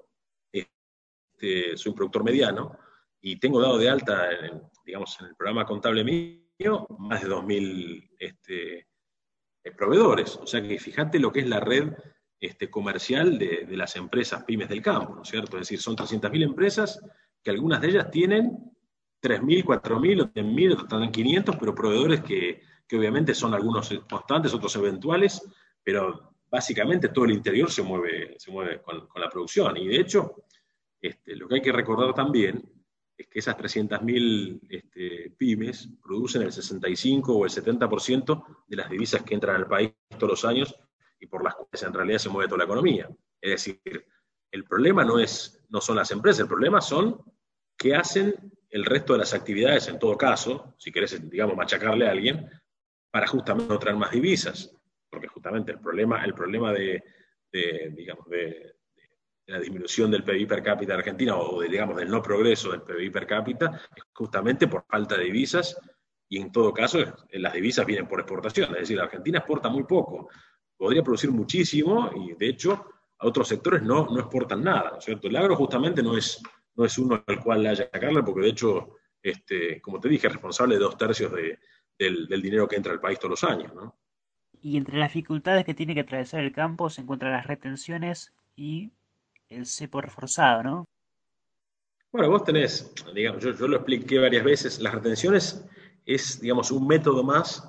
este, 0.53 1.77
soy 1.77 1.91
un 1.91 1.97
productor 1.97 2.23
mediano, 2.23 2.79
y 3.21 3.41
tengo 3.41 3.61
dado 3.61 3.77
de 3.79 3.89
alta, 3.89 4.31
en, 4.31 4.63
digamos, 4.89 5.21
en 5.21 5.27
el 5.27 5.37
programa 5.37 5.67
contable 5.67 6.03
mío, 6.03 6.87
más 6.99 7.21
de 7.21 7.29
2.000 7.29 8.11
este, 8.19 8.79
eh, 8.79 9.71
proveedores. 9.77 10.37
O 10.37 10.47
sea 10.47 10.63
que 10.63 10.79
fíjate 10.79 11.19
lo 11.19 11.31
que 11.31 11.41
es 11.41 11.47
la 11.47 11.61
red 11.61 11.93
este, 12.41 12.71
comercial 12.71 13.39
de, 13.39 13.67
las 13.73 13.97
empresas 13.97 14.45
pymes 14.45 14.71
del 14.71 14.81
campo, 14.81 15.15
¿no 15.15 15.23
es 15.23 15.29
cierto? 15.29 15.59
Es 15.59 15.69
decir, 15.69 15.79
son 15.79 15.95
300.000 15.95 16.43
empresas 16.43 17.03
que 17.43 17.51
algunas 17.51 17.83
de 17.83 17.89
ellas 17.89 18.11
tienen 18.11 18.73
3.000, 19.21 19.65
4.000 19.65 20.23
o 20.23 20.33
10.000, 20.33 20.83
están 20.83 21.13
500, 21.13 21.57
pero 21.57 21.75
proveedores 21.75 22.23
que, 22.23 22.63
obviamente 22.97 23.35
son 23.35 23.53
algunos 23.53 23.91
constantes, 24.09 24.55
otros 24.55 24.75
eventuales, 24.77 25.47
pero 25.85 26.33
básicamente 26.51 27.11
todo 27.11 27.27
el 27.27 27.33
interior 27.33 27.71
se 27.71 27.83
mueve, 27.83 28.37
se 28.39 28.51
mueve 28.51 28.81
con, 28.81 29.07
la 29.17 29.29
producción. 29.29 29.77
Y 29.77 29.87
de 29.87 30.01
hecho, 30.01 30.45
este, 30.99 31.37
lo 31.37 31.47
que 31.47 31.57
hay 31.57 31.63
que 31.63 31.73
recordar 31.73 32.15
también 32.15 32.78
es 33.19 33.27
que 33.27 33.41
esas 33.41 33.57
300.000 33.57 34.61
este, 34.71 35.35
pymes 35.37 35.89
producen 36.01 36.43
el 36.43 36.53
65 36.53 37.37
o 37.37 37.45
el 37.45 37.51
70% 37.51 38.45
de 38.69 38.77
las 38.77 38.89
divisas 38.89 39.23
que 39.23 39.35
entran 39.35 39.57
al 39.57 39.67
país 39.67 39.93
todos 40.17 40.31
los 40.31 40.45
años 40.45 40.77
y 41.19 41.27
por 41.27 41.43
las 41.43 41.57
cuales 41.57 41.83
en 41.83 41.93
realidad 41.93 42.19
se 42.19 42.29
mueve 42.29 42.49
toda 42.49 42.59
la 42.59 42.65
economía. 42.65 43.09
Es 43.41 43.51
decir, 43.51 44.07
el 44.53 44.65
problema 44.65 45.05
no, 45.05 45.19
es, 45.19 45.65
no 45.69 45.81
son 45.81 45.97
las 45.97 46.13
empresas, 46.13 46.41
el 46.41 46.49
problema 46.49 46.81
son 46.81 47.21
qué 47.77 47.97
hacen 47.97 48.35
el 48.71 48.85
resto 48.85 49.15
de 49.15 49.21
las 49.21 49.35
actividades, 49.35 49.89
en 49.89 49.99
todo 49.99 50.17
caso, 50.17 50.75
si 50.79 50.93
querés, 50.93 51.29
digamos, 51.29 51.57
machacarle 51.57 52.07
a 52.07 52.13
alguien, 52.13 52.49
para 53.11 53.27
justamente 53.27 53.73
no 53.73 53.79
traer 53.81 53.97
más 53.97 54.13
divisas. 54.13 54.73
Porque 55.11 55.27
justamente 55.27 55.73
el 55.73 55.81
problema, 55.81 56.23
el 56.25 56.35
problema 56.35 56.73
de, 56.73 57.03
de 57.51 57.93
digamos, 57.97 58.29
de, 58.29 58.78
la 59.49 59.59
disminución 59.59 60.11
del 60.11 60.25
PIB 60.25 60.47
per 60.47 60.63
cápita 60.63 60.93
de 60.93 60.99
Argentina 60.99 61.37
o, 61.37 61.61
digamos, 61.63 61.97
del 61.97 62.11
no 62.11 62.23
progreso 62.23 62.71
del 62.71 62.83
PIB 62.83 63.13
per 63.13 63.27
cápita 63.27 63.81
es 63.97 64.05
justamente 64.13 64.69
por 64.69 64.85
falta 64.87 65.17
de 65.17 65.25
divisas 65.25 65.77
y 66.29 66.39
en 66.39 66.53
todo 66.53 66.73
caso 66.73 66.99
las 67.33 67.53
divisas 67.55 67.87
vienen 67.87 68.07
por 68.07 68.21
exportación, 68.21 68.75
es 68.75 68.81
decir, 68.81 68.99
la 68.99 69.05
Argentina 69.05 69.39
exporta 69.39 69.71
muy 69.71 69.85
poco, 69.85 70.29
podría 70.77 71.03
producir 71.03 71.31
muchísimo 71.31 72.11
y 72.15 72.35
de 72.35 72.49
hecho 72.49 72.85
a 73.19 73.27
otros 73.27 73.49
sectores 73.49 73.83
no, 73.83 74.07
no 74.11 74.21
exportan 74.21 74.63
nada, 74.63 74.91
¿no 74.91 74.99
es 74.99 75.05
cierto? 75.05 75.29
El 75.29 75.37
agro 75.37 75.57
justamente 75.57 76.03
no 76.03 76.17
es, 76.17 76.43
no 76.77 76.85
es 76.85 76.99
uno 76.99 77.25
al 77.27 77.43
cual 77.43 77.67
haya 77.67 77.85
que 77.85 77.99
sacarle 77.99 78.23
porque 78.23 78.43
de 78.43 78.49
hecho, 78.51 78.97
este, 79.23 79.81
como 79.81 79.99
te 79.99 80.11
dije, 80.11 80.27
es 80.27 80.35
responsable 80.35 80.75
de 80.75 80.83
dos 80.83 80.99
tercios 80.99 81.33
del, 81.33 82.29
del 82.29 82.43
dinero 82.43 82.69
que 82.69 82.77
entra 82.77 82.93
al 82.93 83.01
país 83.01 83.19
todos 83.19 83.31
los 83.31 83.45
años, 83.51 83.75
¿no? 83.75 83.99
Y 84.61 84.77
entre 84.77 84.99
las 84.99 85.15
dificultades 85.15 85.65
que 85.65 85.73
tiene 85.73 85.95
que 85.95 86.01
atravesar 86.01 86.41
el 86.41 86.53
campo 86.53 86.91
se 86.91 87.01
encuentran 87.01 87.33
las 87.33 87.47
retenciones 87.47 88.35
y 88.55 88.93
el 89.49 89.67
cepo 89.67 90.01
reforzado, 90.01 90.63
¿no? 90.63 90.85
Bueno, 92.11 92.31
vos 92.31 92.45
tenés, 92.45 92.93
digamos, 93.15 93.43
yo, 93.43 93.69
lo 93.69 93.77
expliqué 93.77 94.19
varias 94.19 94.45
veces, 94.45 94.81
las 94.81 94.95
retenciones 94.95 95.65
es, 96.07 96.41
digamos, 96.41 96.71
un 96.71 96.87
método 96.87 97.23
más 97.23 97.69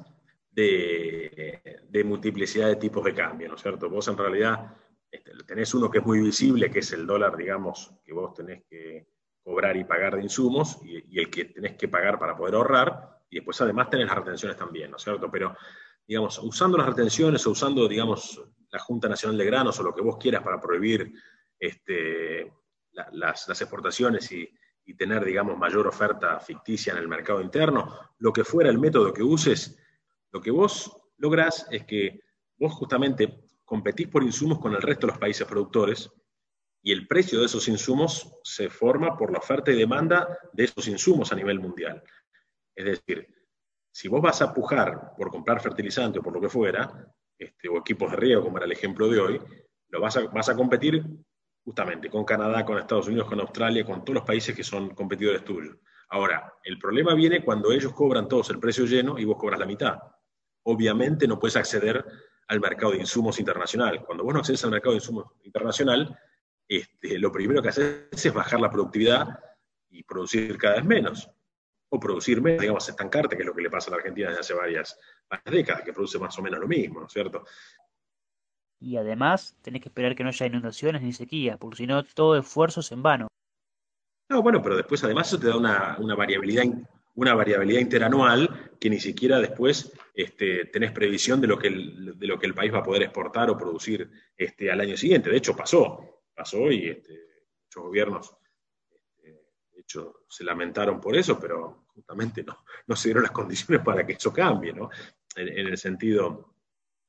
de, 0.51 2.03
multiplicidad 2.05 2.67
de 2.67 2.77
tipos 2.77 3.03
de 3.03 3.13
cambio, 3.13 3.49
¿no 3.49 3.55
es 3.55 3.61
cierto? 3.61 3.89
Vos 3.89 4.07
en 4.07 4.17
realidad 4.17 4.77
este, 5.11 5.31
tenés 5.45 5.73
uno 5.73 5.89
que 5.89 5.97
es 5.97 6.05
muy 6.05 6.21
visible, 6.21 6.71
que 6.71 6.79
es 6.79 6.91
el 6.93 7.05
dólar, 7.05 7.35
digamos, 7.35 7.93
que 8.05 8.13
vos 8.13 8.33
tenés 8.33 8.63
que 8.69 9.07
cobrar 9.43 9.75
y 9.75 9.83
pagar 9.83 10.15
de 10.15 10.23
insumos, 10.23 10.79
y, 10.83 11.03
y, 11.15 11.19
el 11.19 11.29
que 11.29 11.45
tenés 11.45 11.75
que 11.75 11.89
pagar 11.89 12.17
para 12.17 12.37
poder 12.37 12.55
ahorrar, 12.55 13.19
y 13.29 13.37
después 13.37 13.59
además 13.61 13.89
tenés 13.89 14.07
las 14.07 14.17
retenciones 14.17 14.57
también, 14.57 14.89
¿no 14.89 14.97
es 14.97 15.03
cierto? 15.03 15.29
Pero, 15.29 15.55
digamos, 16.07 16.39
usando 16.39 16.77
las 16.77 16.87
retenciones 16.87 17.45
o 17.45 17.51
usando, 17.51 17.87
digamos, 17.87 18.41
la 18.71 18.79
Junta 18.79 19.09
Nacional 19.09 19.37
de 19.37 19.45
Granos 19.45 19.79
o 19.79 19.83
lo 19.83 19.93
que 19.93 20.01
vos 20.01 20.17
quieras 20.17 20.43
para 20.43 20.61
prohibir 20.61 21.13
este, 21.59 22.51
las, 22.91 23.61
exportaciones 23.61 24.31
y, 24.31 24.49
tener, 24.97 25.23
digamos, 25.23 25.55
mayor 25.55 25.85
oferta 25.85 26.39
ficticia 26.39 26.93
en 26.93 26.97
el 26.97 27.07
mercado 27.07 27.41
interno, 27.41 27.95
lo 28.17 28.33
que 28.33 28.43
fuera 28.43 28.71
el 28.71 28.79
método 28.79 29.13
que 29.13 29.21
uses, 29.21 29.77
lo 30.31 30.41
que 30.41 30.49
vos 30.49 30.91
lográs 31.17 31.67
es 31.69 31.85
que 31.85 32.21
vos 32.57 32.73
justamente 32.73 33.45
competís 33.63 34.07
por 34.07 34.23
insumos 34.23 34.57
con 34.57 34.73
el 34.73 34.81
resto 34.81 35.05
de 35.05 35.13
los 35.13 35.19
países 35.19 35.45
productores 35.45 36.11
y 36.81 36.91
el 36.91 37.07
precio 37.07 37.39
de 37.39 37.45
esos 37.45 37.67
insumos 37.67 38.39
se 38.43 38.69
forma 38.69 39.15
por 39.15 39.31
la 39.31 39.37
oferta 39.37 39.69
y 39.69 39.77
demanda 39.77 40.39
de 40.53 40.63
esos 40.63 40.87
insumos 40.87 41.31
a 41.31 41.35
nivel 41.35 41.59
mundial. 41.59 42.01
Es 42.73 42.85
decir, 42.85 43.27
si 43.91 44.07
vos 44.07 44.21
vas 44.21 44.41
a 44.41 44.51
pujar 44.53 45.13
por 45.15 45.29
comprar 45.29 45.61
fertilizante 45.61 46.17
o 46.17 46.23
por 46.23 46.33
lo 46.33 46.41
que 46.41 46.49
fuera, 46.49 47.13
este, 47.37 47.69
o 47.69 47.77
equipos 47.77 48.09
de 48.09 48.17
riego, 48.17 48.43
como 48.43 48.57
era 48.57 48.65
el 48.65 48.71
ejemplo 48.71 49.07
de 49.07 49.19
hoy, 49.19 49.41
lo 49.89 50.01
vas 50.01 50.17
a, 50.17 50.21
vas 50.27 50.49
a 50.49 50.55
competir 50.55 51.05
justamente, 51.69 52.09
con 52.09 52.25
Canadá, 52.25 52.65
con 52.65 52.79
Estados 52.79 53.09
Unidos, 53.09 53.27
con 53.27 53.39
Australia, 53.39 53.85
con 53.85 54.03
todos 54.03 54.15
los 54.15 54.23
países 54.23 54.55
que 54.55 54.63
son 54.63 54.89
competidores 54.95 55.45
tuyos. 55.45 55.77
Ahora, 56.09 56.51
el 56.63 56.79
problema 56.79 57.13
viene 57.13 57.43
cuando 57.43 57.71
ellos 57.71 57.93
cobran 57.93 58.27
todos 58.27 58.49
el 58.49 58.57
precio 58.57 58.85
lleno 58.85 59.19
y 59.19 59.25
vos 59.25 59.37
cobras 59.37 59.59
la 59.59 59.67
mitad. 59.67 59.99
Obviamente 60.63 61.27
no 61.27 61.37
puedes 61.37 61.57
acceder 61.57 62.03
al 62.47 62.59
mercado 62.59 62.93
de 62.93 62.97
insumos 62.97 63.39
internacional. 63.39 64.03
Cuando 64.03 64.23
vos 64.23 64.33
no 64.33 64.39
accedes 64.39 64.63
al 64.63 64.71
mercado 64.71 64.93
de 64.93 64.97
insumos 64.97 65.27
internacional, 65.43 66.17
este, 66.67 67.19
lo 67.19 67.31
primero 67.31 67.61
que 67.61 67.69
haces 67.69 68.07
es 68.11 68.33
bajar 68.33 68.59
la 68.59 68.71
productividad 68.71 69.27
y 69.91 70.01
producir 70.01 70.57
cada 70.57 70.77
vez 70.77 70.85
menos. 70.85 71.29
O 71.89 71.99
producir 71.99 72.41
menos, 72.41 72.61
digamos, 72.61 72.89
estancarte, 72.89 73.35
que 73.35 73.43
es 73.43 73.47
lo 73.47 73.53
que 73.53 73.61
le 73.61 73.69
pasa 73.69 73.89
a 73.89 73.91
la 73.91 73.97
Argentina 73.97 74.29
desde 74.29 74.39
hace 74.39 74.53
varias, 74.55 74.97
varias 75.29 75.53
décadas, 75.53 75.83
que 75.83 75.93
produce 75.93 76.17
más 76.17 76.35
o 76.39 76.41
menos 76.41 76.59
lo 76.59 76.67
mismo, 76.67 76.99
¿no 76.99 77.05
es 77.05 77.13
cierto? 77.13 77.43
Y 78.79 78.95
además 78.95 79.57
tenés 79.61 79.81
que 79.81 79.89
esperar 79.89 80.15
que 80.15 80.23
no 80.23 80.29
haya 80.29 80.45
inundaciones 80.45 81.01
ni 81.01 81.11
sequía, 81.11 81.57
porque 81.57 81.77
si 81.77 81.87
no 81.87 82.03
todo 82.03 82.37
esfuerzo 82.37 82.79
es 82.79 82.91
en 82.91 83.03
vano. 83.03 83.27
No, 84.29 84.41
bueno, 84.41 84.61
pero 84.61 84.77
después 84.77 85.03
además 85.03 85.27
eso 85.27 85.39
te 85.39 85.47
da 85.47 85.57
una, 85.57 86.15
variabilidad 86.15 86.63
una 87.15 87.33
variabilidad 87.33 87.81
interanual 87.81 88.71
que 88.79 88.89
ni 88.89 88.99
siquiera 88.99 89.39
después 89.39 89.91
este, 90.13 90.65
tenés 90.65 90.91
previsión 90.91 91.41
de 91.41 91.47
lo, 91.47 91.57
que 91.59 91.67
el, 91.67 92.17
de 92.17 92.27
lo 92.27 92.39
que 92.39 92.45
el 92.45 92.53
país 92.53 92.73
va 92.73 92.77
a 92.77 92.83
poder 92.83 93.03
exportar 93.03 93.49
o 93.49 93.57
producir 93.57 94.09
este, 94.37 94.71
al 94.71 94.79
año 94.79 94.95
siguiente. 94.95 95.29
De 95.29 95.37
hecho, 95.37 95.55
pasó, 95.55 96.21
pasó 96.33 96.71
y 96.71 96.89
este, 96.89 97.19
muchos 97.65 97.83
gobiernos, 97.83 98.37
este, 98.89 99.31
de 99.73 99.81
hecho, 99.81 100.21
se 100.29 100.45
lamentaron 100.45 101.01
por 101.01 101.17
eso, 101.17 101.37
pero 101.37 101.87
justamente 101.87 102.43
no, 102.43 102.63
no 102.87 102.95
se 102.95 103.09
dieron 103.09 103.23
las 103.23 103.33
condiciones 103.33 103.83
para 103.83 104.05
que 104.05 104.13
eso 104.13 104.31
cambie, 104.31 104.71
¿no? 104.71 104.89
En, 105.35 105.49
en 105.49 105.67
el 105.67 105.77
sentido, 105.77 106.53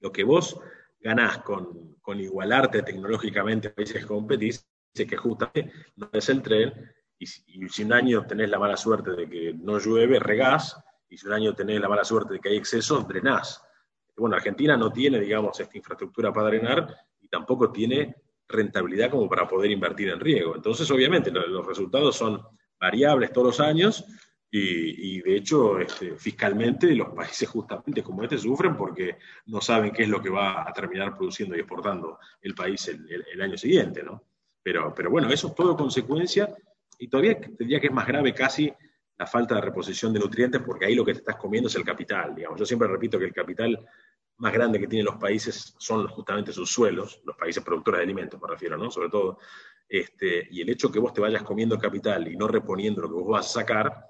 lo 0.01 0.11
que 0.11 0.25
vos 0.25 0.59
ganás 1.01 1.39
con, 1.39 1.97
con 2.01 2.21
igualarte 2.21 2.83
tecnológicamente 2.83 3.69
a 3.69 3.75
países 3.75 4.03
que 4.03 4.07
competís, 4.07 4.67
que 4.93 5.17
justamente 5.17 5.73
no 5.97 6.11
es 6.13 6.29
el 6.29 6.43
tren, 6.43 6.73
y 7.19 7.27
si, 7.27 7.85
un 7.85 7.93
año 7.93 8.27
tenés 8.27 8.49
la 8.49 8.59
mala 8.59 8.77
suerte 8.77 9.11
de 9.13 9.29
que 9.29 9.55
no 9.55 9.79
llueve, 9.79 10.19
regás, 10.19 10.83
y 11.09 11.19
si 11.19 11.27
un 11.27 11.35
año 11.35 11.55
tenés 11.55 11.81
la 11.81 11.89
mala 11.89 12.03
suerte 12.03 12.35
de 12.35 12.41
que 12.41 12.49
hay 12.49 12.57
exceso, 12.57 13.01
drenás. 13.01 13.63
Bueno, 14.17 14.37
Argentina 14.37 14.77
no 14.77 14.91
tiene, 14.91 15.21
digamos, 15.21 15.59
esta 15.61 15.77
infraestructura 15.77 16.33
para 16.33 16.49
drenar 16.49 16.95
y 17.21 17.29
tampoco 17.29 17.71
tiene 17.71 18.17
rentabilidad 18.49 19.11
como 19.11 19.29
para 19.29 19.47
poder 19.47 19.71
invertir 19.71 20.09
en 20.09 20.19
riego. 20.19 20.57
Entonces, 20.57 20.91
obviamente, 20.91 21.31
los 21.31 21.67
resultados 21.67 22.17
son 22.17 22.43
variables 22.79 23.33
todos 23.33 23.59
los 23.59 23.61
años 23.61 24.05
y, 24.53 25.21
de 25.21 25.37
hecho, 25.37 25.79
este, 25.79 26.17
fiscalmente 26.17 26.93
los 26.95 27.11
países 27.11 27.49
justamente 27.49 28.03
como 28.03 28.25
este 28.25 28.37
sufren 28.37 28.77
porque 28.77 29.19
no 29.47 29.61
saben 29.61 29.93
qué 29.93 30.03
es 30.03 30.09
lo 30.09 30.21
que 30.21 30.29
va 30.29 30.69
a 30.69 30.73
terminar 30.73 31.17
produciendo 31.17 31.57
y 31.57 31.61
exportando 31.61 32.19
el 32.43 32.55
país 32.55 32.89
el, 32.89 33.41
año 33.41 33.57
siguiente, 33.57 34.03
¿no? 34.03 34.25
Pero, 34.63 34.93
pero 34.95 35.09
bueno, 35.09 35.31
eso 35.31 35.49
es 35.49 35.55
todo 35.55 35.77
consecuencia 35.77 36.53
y 36.99 37.09
todavía 37.09 37.39
diría 37.59 37.81
que 37.81 37.87
es 37.87 37.93
más 37.93 38.07
grave 38.07 38.35
casi 38.35 38.73
la 39.17 39.27
falta 39.27 39.55
de 39.55 39.61
reposición 39.61 40.13
de 40.13 40.19
nutrientes, 40.19 40.63
porque 40.63 40.87
ahí 40.87 40.95
lo 40.95 41.05
que 41.05 41.13
te 41.13 41.19
estás 41.21 41.37
comiendo 41.37 41.69
es 41.69 41.75
el 41.77 41.85
capital, 41.85 42.35
digamos. 42.35 42.59
Yo 42.59 42.67
siempre 42.67 42.89
repito 42.89 43.19
que 43.19 43.27
el 43.27 43.33
capital 43.33 43.87
más 44.39 44.53
grande 44.53 44.81
que 44.81 44.89
tienen 44.89 45.05
los 45.05 45.17
países 45.17 45.75
son 45.79 46.09
justamente 46.09 46.53
sus 46.53 46.71
suelos, 46.71 47.21
los 47.25 47.37
países 47.37 47.63
productores 47.63 47.99
de 47.99 48.05
alimentos, 48.05 48.41
me 48.41 48.49
refiero, 48.49 48.77
¿no? 48.77 48.91
Sobre 48.91 49.11
todo. 49.11 49.39
Este, 49.89 50.49
y 50.51 50.63
el 50.63 50.71
hecho 50.71 50.91
que 50.91 50.99
vos 50.99 51.13
te 51.13 51.21
vayas 51.21 51.43
comiendo 51.43 51.79
capital 51.79 52.27
y 52.29 52.37
no 52.37 52.49
reponiendo 52.49 53.03
lo 53.03 53.09
que 53.09 53.15
vos 53.15 53.29
vas 53.29 53.47
a 53.47 53.61
sacar, 53.61 54.10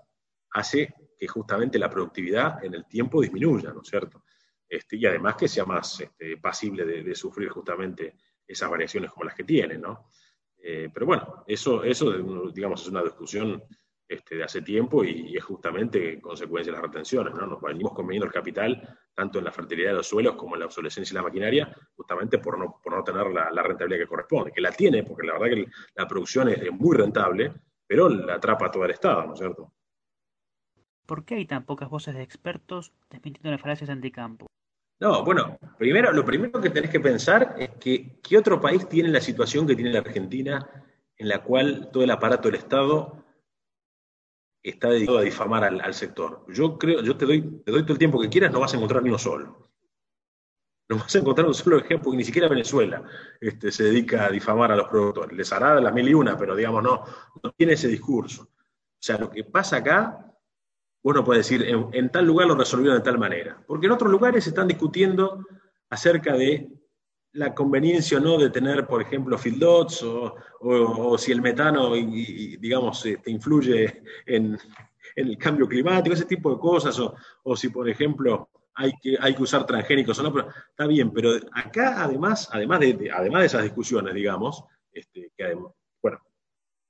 hace 0.53 0.95
que 1.19 1.29
justamente 1.29 1.79
la 1.79 1.91
productividad 1.91 2.65
en 2.65 2.75
el 2.75 2.87
tiempo 2.87 3.21
disminuya, 3.21 3.73
¿no 3.73 3.83
es 3.83 3.89
cierto? 3.89 4.25
Este, 4.69 4.97
y 4.97 5.07
además 5.07 5.37
que 5.37 5.49
sea 5.49 5.65
más 5.65 6.01
este, 6.01 6.37
pasible 6.37 6.85
de, 6.85 7.15
sufrir 7.15 7.49
justamente 7.49 8.17
esas 8.47 8.71
variaciones 8.71 9.11
como 9.11 9.25
las 9.25 9.35
que 9.35 9.45
tiene, 9.45 9.77
¿no? 9.77 10.09
Eh, 10.63 10.89
pero 10.93 11.07
bueno, 11.07 11.45
eso, 11.47 11.83
eso, 11.83 12.13
digamos, 12.53 12.83
es 12.83 12.89
una 12.89 13.03
discusión 13.03 13.63
este, 14.11 14.37
de 14.37 14.43
hace 14.43 14.63
tiempo 14.63 15.05
y, 15.05 15.37
es 15.37 15.45
justamente 15.45 16.21
consecuencia 16.21 16.73
de 16.73 16.79
las 16.79 16.85
retenciones, 16.85 17.33
¿no? 17.33 17.47
Nos 17.47 17.61
venimos 17.61 17.93
comiendo 17.93 18.27
el 18.27 18.33
capital 18.33 18.99
tanto 19.15 19.39
en 19.39 19.45
la 19.45 19.53
fertilidad 19.53 19.91
de 19.91 19.97
los 19.99 20.09
suelos 20.09 20.35
como 20.35 20.57
en 20.57 20.61
la 20.61 20.67
obsolescencia 20.67 21.15
de 21.15 21.21
la 21.21 21.29
maquinaria, 21.29 21.77
justamente 21.95 22.39
por 22.39 22.59
no, 22.59 22.81
por 22.83 22.93
no 22.93 23.05
tener 23.05 23.29
la, 23.29 23.63
rentabilidad 23.63 24.03
que 24.03 24.09
corresponde, 24.09 24.51
que 24.51 24.61
la 24.61 24.73
tiene, 24.73 25.05
porque 25.05 25.27
la 25.27 25.35
verdad 25.35 25.55
que 25.55 25.67
la 25.95 26.09
producción 26.09 26.49
es, 26.49 26.73
muy 26.73 26.97
rentable, 26.97 27.53
pero 27.87 28.09
la 28.09 28.35
atrapa 28.35 28.69
todo 28.69 28.85
el 28.85 28.91
Estado, 28.91 29.27
¿no 29.27 29.35
es 29.35 29.39
cierto? 29.39 29.75
¿Por 31.11 31.25
qué 31.25 31.35
hay 31.35 31.45
tan 31.45 31.65
pocas 31.65 31.91
voces 31.91 32.15
de 32.15 32.23
expertos 32.23 32.93
desmintiendo 33.11 33.51
las 33.51 33.61
falacias 33.61 33.91
anticampo? 33.91 34.47
No, 35.01 35.25
bueno, 35.25 35.59
primero, 35.77 36.13
lo 36.13 36.25
primero 36.25 36.61
que 36.61 36.71
tenés 36.71 36.89
que 36.89 37.01
pensar 37.01 37.57
es 37.59 37.71
que 37.81 38.21
¿qué 38.23 38.39
otro 38.39 38.61
país 38.61 38.89
tiene 38.89 39.09
la 39.09 39.21
situación 39.21 39.67
que 39.67 39.75
tiene 39.75 39.93
la 39.93 39.99
Argentina, 39.99 40.65
en 41.17 41.29
la 41.29 41.43
cual 41.43 41.91
todo 41.93 42.05
el 42.05 42.13
aparato 42.13 42.47
del 42.47 42.61
Estado 42.61 43.25
está 44.63 44.91
dedicado 44.91 45.19
a 45.19 45.23
difamar 45.23 45.65
al, 45.65 45.95
sector? 45.95 46.45
Yo 46.47 46.79
creo, 46.79 47.03
yo 47.03 47.17
te 47.17 47.27
doy, 47.27 47.43
te 47.65 47.73
doy 47.73 47.83
todo 47.83 47.95
el 47.95 47.99
tiempo 47.99 48.21
que 48.21 48.29
quieras, 48.29 48.53
no 48.53 48.61
vas 48.61 48.73
a 48.73 48.77
encontrar 48.77 49.03
ni 49.03 49.09
uno 49.09 49.19
solo. 49.19 49.69
No 50.89 50.99
vas 50.99 51.13
a 51.13 51.19
encontrar 51.19 51.49
un 51.49 51.55
solo 51.55 51.79
ejemplo, 51.79 52.13
ni 52.15 52.23
siquiera 52.23 52.47
Venezuela 52.47 53.03
este, 53.41 53.73
se 53.73 53.83
dedica 53.83 54.27
a 54.27 54.31
difamar 54.31 54.71
a 54.71 54.77
los 54.77 54.87
productores. 54.87 55.37
Les 55.37 55.53
hará 55.53 55.81
las 55.81 55.93
mil 55.93 56.09
y 56.09 56.15
una, 56.15 56.39
pero 56.39 56.55
digamos, 56.55 56.85
no, 56.85 57.05
no 57.43 57.51
tiene 57.51 57.73
ese 57.73 57.89
discurso. 57.89 58.45
O 58.45 59.03
sea, 59.03 59.19
lo 59.19 59.29
que 59.29 59.43
pasa 59.43 59.79
acá 59.79 60.30
uno 61.03 61.25
puede 61.25 61.39
decir, 61.39 61.65
en, 61.65 62.11
tal 62.11 62.27
lugar 62.27 62.49
lo 62.49 62.55
resolvieron 62.55 62.99
de 62.99 63.05
tal 63.05 63.19
manera. 63.19 63.63
Porque 63.67 63.87
en 63.87 63.93
otros 63.93 64.11
lugares 64.11 64.45
se 64.45 64.51
están 64.51 64.69
discutiendo 64.69 65.45
acerca 65.89 66.35
de 66.37 66.69
la 67.33 67.55
conveniencia 67.55 68.19
o 68.19 68.21
no 68.21 68.37
de 68.39 68.51
tener, 68.51 68.87
por 68.87 69.01
ejemplo, 69.01 69.39
field 69.39 69.59
dots 69.59 70.03
o, 70.03 71.17
si 71.17 71.33
el 71.33 71.41
metano, 71.41 71.95
digamos, 71.95 73.07
este, 73.07 73.31
influye 73.31 74.03
en, 74.27 74.59
el 75.17 75.37
cambio 75.39 75.67
climático, 75.67 76.15
ese 76.15 76.25
tipo 76.25 76.53
de 76.53 76.61
cosas, 76.61 77.01
o, 77.43 77.57
si, 77.57 77.69
por 77.69 77.89
ejemplo, 77.89 78.49
hay 78.75 78.93
que, 79.01 79.17
hay 79.21 79.35
que 79.35 79.43
usar 79.43 79.67
transgénicos 79.67 80.19
o 80.19 80.23
no, 80.23 80.49
está 80.69 80.87
bien, 80.87 81.11
pero 81.13 81.33
acá 81.53 82.05
además, 82.05 82.49
además 82.53 82.81
de, 82.81 83.11
además 83.13 83.41
de 83.41 83.47
esas 83.47 83.63
discusiones, 83.65 84.15
digamos, 84.15 84.65
este, 84.93 85.33
que, 85.37 85.57
bueno, 86.01 86.21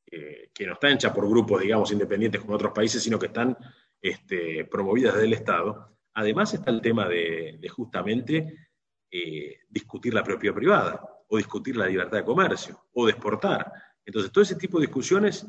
que 0.07 0.67
no 0.67 0.73
están 0.75 0.93
hechas 0.93 1.13
por 1.13 1.29
grupos, 1.29 1.61
digamos, 1.61 1.93
independientes 1.93 2.41
como 2.41 2.55
otros 2.55 2.73
países, 2.73 3.03
sino 3.03 3.19
que 3.19 3.27
están 3.27 3.57
este, 4.01 4.65
promovidas 4.65 5.17
del 5.17 5.33
Estado, 5.33 5.97
además 6.15 6.55
está 6.55 6.71
el 6.71 6.81
tema 6.81 7.09
de, 7.09 7.61
justamente 7.71 8.71
eh, 9.11 9.59
discutir 9.69 10.15
la 10.15 10.25
propiedad 10.25 10.55
privada 10.55 11.03
o 11.29 11.37
discutir 11.37 11.77
la 11.77 11.87
libertad 11.87 12.19
de 12.19 12.25
comercio 12.25 12.87
o 12.93 13.07
de 13.07 13.13
exportar. 13.13 13.73
Entonces, 14.05 14.33
todo 14.33 14.43
ese 14.43 14.57
tipo 14.57 14.79
de 14.79 14.87
discusiones, 14.87 15.47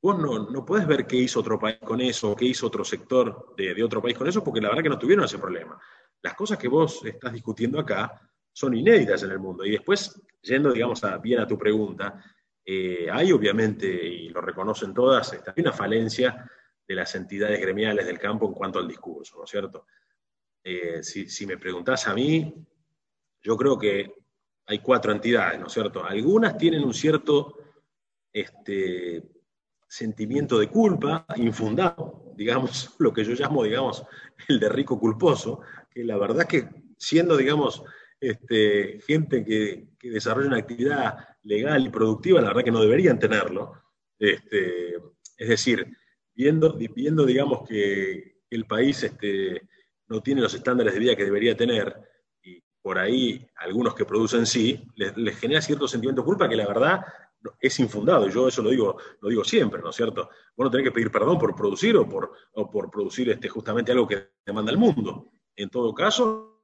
vos 0.00 0.18
no, 0.18 0.50
no 0.50 0.64
podés 0.64 0.86
ver 0.86 1.06
qué 1.06 1.16
hizo 1.16 1.40
otro 1.40 1.58
país 1.58 1.78
con 1.78 2.00
eso, 2.00 2.34
qué 2.34 2.46
hizo 2.46 2.66
otro 2.66 2.84
sector 2.84 3.54
de, 3.56 3.82
otro 3.82 4.00
país 4.00 4.16
con 4.16 4.26
eso, 4.26 4.42
porque 4.42 4.60
la 4.60 4.68
verdad 4.68 4.82
que 4.82 4.88
no 4.88 4.98
tuvieron 4.98 5.24
ese 5.24 5.38
problema. 5.38 5.78
Las 6.22 6.34
cosas 6.34 6.58
que 6.58 6.68
vos 6.68 7.04
estás 7.04 7.32
discutiendo 7.32 7.78
acá 7.78 8.20
son 8.52 8.74
inéditas 8.74 9.22
en 9.24 9.32
el 9.32 9.38
mundo. 9.38 9.64
Y 9.64 9.72
después, 9.72 10.20
yendo, 10.42 10.72
digamos, 10.72 11.02
bien 11.22 11.40
a 11.40 11.46
tu 11.46 11.58
pregunta, 11.58 12.22
eh, 12.64 13.08
hay 13.10 13.32
obviamente, 13.32 13.86
y 13.86 14.28
lo 14.30 14.40
reconocen 14.40 14.94
todas, 14.94 15.32
hay 15.32 15.62
una 15.62 15.72
falencia 15.72 16.50
de 16.86 16.94
las 16.94 17.14
entidades 17.14 17.60
gremiales 17.60 18.06
del 18.06 18.18
campo 18.18 18.46
en 18.46 18.52
cuanto 18.52 18.78
al 18.78 18.88
discurso, 18.88 19.38
¿no 19.38 19.44
es 19.44 19.50
cierto? 19.50 19.86
Eh, 20.62 21.02
si, 21.02 21.46
me 21.46 21.58
preguntás 21.58 22.06
a 22.08 22.14
mí, 22.14 22.54
yo 23.42 23.56
creo 23.56 23.78
que 23.78 24.14
hay 24.66 24.78
cuatro 24.78 25.12
entidades, 25.12 25.60
¿no 25.60 25.66
es 25.66 25.72
cierto? 25.72 26.04
Algunas 26.04 26.56
tienen 26.56 26.84
un 26.84 26.94
cierto 26.94 27.58
este, 28.32 29.22
sentimiento 29.86 30.58
de 30.58 30.68
culpa 30.68 31.26
infundado, 31.36 32.32
digamos, 32.36 32.94
lo 32.98 33.12
que 33.12 33.24
yo 33.24 33.32
llamo, 33.34 33.64
digamos, 33.64 34.04
el 34.48 34.58
de 34.58 34.68
rico 34.68 34.98
culposo, 34.98 35.60
que 35.90 36.02
la 36.02 36.16
verdad 36.16 36.46
que 36.46 36.68
siendo, 36.96 37.36
digamos, 37.36 37.84
este, 38.20 39.00
gente 39.06 39.44
que, 39.44 39.88
desarrolla 40.02 40.48
una 40.48 40.58
actividad 40.58 41.16
legal 41.42 41.86
y 41.86 41.90
productiva, 41.90 42.40
la 42.40 42.48
verdad 42.48 42.64
que 42.64 42.70
no 42.70 42.80
deberían 42.80 43.18
tenerlo. 43.18 43.82
Este, 44.18 44.96
es 45.36 45.48
decir, 45.48 45.86
viendo, 46.34 46.76
viendo 46.76 47.24
digamos, 47.24 47.66
que 47.68 48.42
el 48.50 48.66
país 48.66 49.02
este, 49.02 49.68
no 50.08 50.22
tiene 50.22 50.40
los 50.40 50.54
estándares 50.54 50.94
de 50.94 51.00
vida 51.00 51.16
que 51.16 51.24
debería 51.24 51.56
tener, 51.56 51.96
y 52.42 52.62
por 52.82 52.98
ahí 52.98 53.46
algunos 53.56 53.94
que 53.94 54.04
producen 54.04 54.46
sí, 54.46 54.86
les, 54.96 55.38
genera 55.38 55.62
cierto 55.62 55.88
sentimiento 55.88 56.22
de 56.22 56.26
culpa 56.26 56.48
que 56.48 56.56
la 56.56 56.66
verdad 56.66 57.04
es 57.60 57.78
infundado. 57.78 58.28
Yo 58.28 58.48
eso 58.48 58.62
lo 58.62 58.70
digo, 58.70 58.96
lo 59.20 59.28
digo 59.28 59.44
siempre, 59.44 59.80
¿no 59.82 59.90
es 59.90 59.96
cierto? 59.96 60.28
Vos 60.56 60.64
no 60.64 60.70
tenés 60.70 60.86
que 60.86 60.92
pedir 60.92 61.10
perdón 61.10 61.38
por 61.38 61.54
producir 61.54 61.96
o 61.96 62.08
por, 62.08 62.32
por 62.70 62.90
producir 62.90 63.30
este, 63.30 63.48
justamente 63.48 63.92
algo 63.92 64.06
que 64.06 64.30
demanda 64.44 64.72
el 64.72 64.78
mundo. 64.78 65.30
En 65.56 65.68
todo 65.68 65.94
caso, 65.94 66.62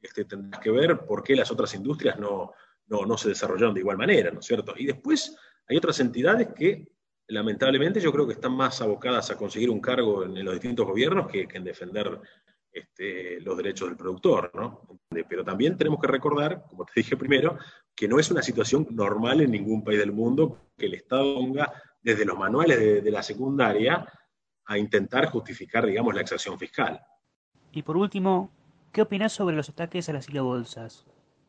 este, 0.00 0.24
tendrás 0.24 0.60
que 0.60 0.70
ver 0.70 1.04
por 1.04 1.22
qué 1.22 1.34
las 1.34 1.50
otras 1.50 1.74
industrias 1.74 2.18
no, 2.18 2.52
no, 2.86 3.04
no 3.04 3.18
se 3.18 3.30
desarrollaron 3.30 3.74
de 3.74 3.80
igual 3.80 3.98
manera, 3.98 4.30
¿no 4.30 4.40
es 4.40 4.46
cierto? 4.46 4.74
Y 4.76 4.86
después 4.86 5.36
hay 5.68 5.76
otras 5.76 5.98
entidades 6.00 6.48
que 6.54 6.95
lamentablemente 7.28 8.00
yo 8.00 8.12
creo 8.12 8.26
que 8.26 8.34
están 8.34 8.52
más 8.52 8.80
abocadas 8.80 9.30
a 9.30 9.36
conseguir 9.36 9.70
un 9.70 9.80
cargo 9.80 10.24
en, 10.24 10.44
los 10.44 10.54
distintos 10.54 10.86
gobiernos 10.86 11.28
que, 11.28 11.48
en 11.52 11.64
defender 11.64 12.20
este, 12.72 13.40
los 13.40 13.56
derechos 13.56 13.88
del 13.88 13.96
productor, 13.96 14.50
¿no? 14.54 14.82
Pero 15.28 15.44
también 15.44 15.76
tenemos 15.76 16.00
que 16.00 16.06
recordar, 16.06 16.64
como 16.68 16.84
te 16.84 16.92
dije 16.96 17.16
primero, 17.16 17.58
que 17.94 18.06
no 18.06 18.18
es 18.18 18.30
una 18.30 18.42
situación 18.42 18.86
normal 18.90 19.40
en 19.40 19.50
ningún 19.50 19.82
país 19.82 19.98
del 19.98 20.12
mundo 20.12 20.70
que 20.76 20.86
el 20.86 20.94
Estado 20.94 21.34
ponga 21.34 21.72
desde 22.02 22.24
los 22.24 22.38
manuales 22.38 23.02
de, 23.02 23.10
la 23.10 23.22
secundaria 23.22 24.06
a 24.66 24.78
intentar 24.78 25.26
justificar, 25.26 25.86
digamos, 25.86 26.14
la 26.14 26.20
exacción 26.20 26.58
fiscal. 26.58 27.00
Y 27.72 27.82
por 27.82 27.96
último, 27.96 28.52
¿qué 28.92 29.02
opinas 29.02 29.32
sobre 29.32 29.56
los 29.56 29.68
ataques 29.68 30.08
a 30.08 30.12
las 30.12 30.28
bolsas? 30.28 31.06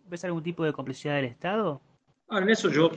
¿Ves 0.07 0.23
algún 0.23 0.41
tipo 0.41 0.63
de 0.63 0.73
complicidad 0.73 1.15
del 1.15 1.25
Estado? 1.25 1.81
Ah, 2.29 2.39
en 2.39 2.49
eso 2.49 2.69
yo 2.69 2.89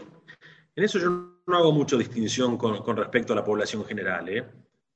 en 0.77 0.85
eso 0.85 0.99
yo 0.99 1.40
no 1.51 1.59
hago 1.59 1.73
mucha 1.73 1.97
distinción 1.97 2.57
con, 2.57 2.97
respecto 2.97 3.33
a 3.33 3.37
la 3.37 3.45
población 3.45 3.85
general, 3.85 4.29
¿eh? 4.29 4.47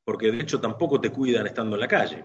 porque 0.04 0.30
de 0.30 0.40
hecho 0.40 0.60
tampoco 0.60 1.00
te 1.00 1.10
cuidan 1.10 1.46
estando 1.46 1.76
en 1.76 1.80
la 1.80 1.88
calle, 1.88 2.24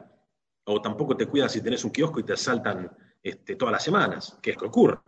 o 0.65 0.81
tampoco 0.81 1.17
te 1.17 1.25
cuidan 1.25 1.49
si 1.49 1.61
tenés 1.61 1.83
un 1.83 1.91
kiosco 1.91 2.19
y 2.19 2.23
te 2.23 2.33
asaltan 2.33 2.89
este, 3.21 3.55
todas 3.55 3.73
las 3.73 3.83
semanas, 3.83 4.37
que 4.41 4.51
es 4.51 4.57
que 4.57 4.65
ocurre. 4.65 4.99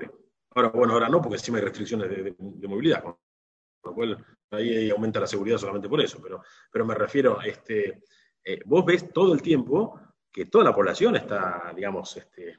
Ahora, 0.53 0.69
bueno, 0.69 0.93
ahora 0.93 1.07
no, 1.07 1.21
porque 1.21 1.37
encima 1.37 1.59
hay 1.59 1.63
restricciones 1.63 2.09
de, 2.09 2.35
movilidad, 2.67 3.03
con 3.03 3.17
lo 3.83 3.93
cual 3.93 4.25
ahí 4.51 4.89
aumenta 4.89 5.19
la 5.19 5.27
seguridad 5.27 5.57
solamente 5.57 5.87
por 5.87 6.01
eso, 6.01 6.19
pero, 6.21 6.43
pero 6.71 6.85
me 6.85 6.95
refiero, 6.95 7.39
este, 7.41 8.03
eh, 8.43 8.59
vos 8.65 8.83
ves 8.83 9.11
todo 9.13 9.33
el 9.33 9.41
tiempo 9.41 9.99
que 10.31 10.45
toda 10.45 10.63
la 10.63 10.75
población 10.75 11.15
está, 11.15 11.71
digamos, 11.75 12.17
este, 12.17 12.57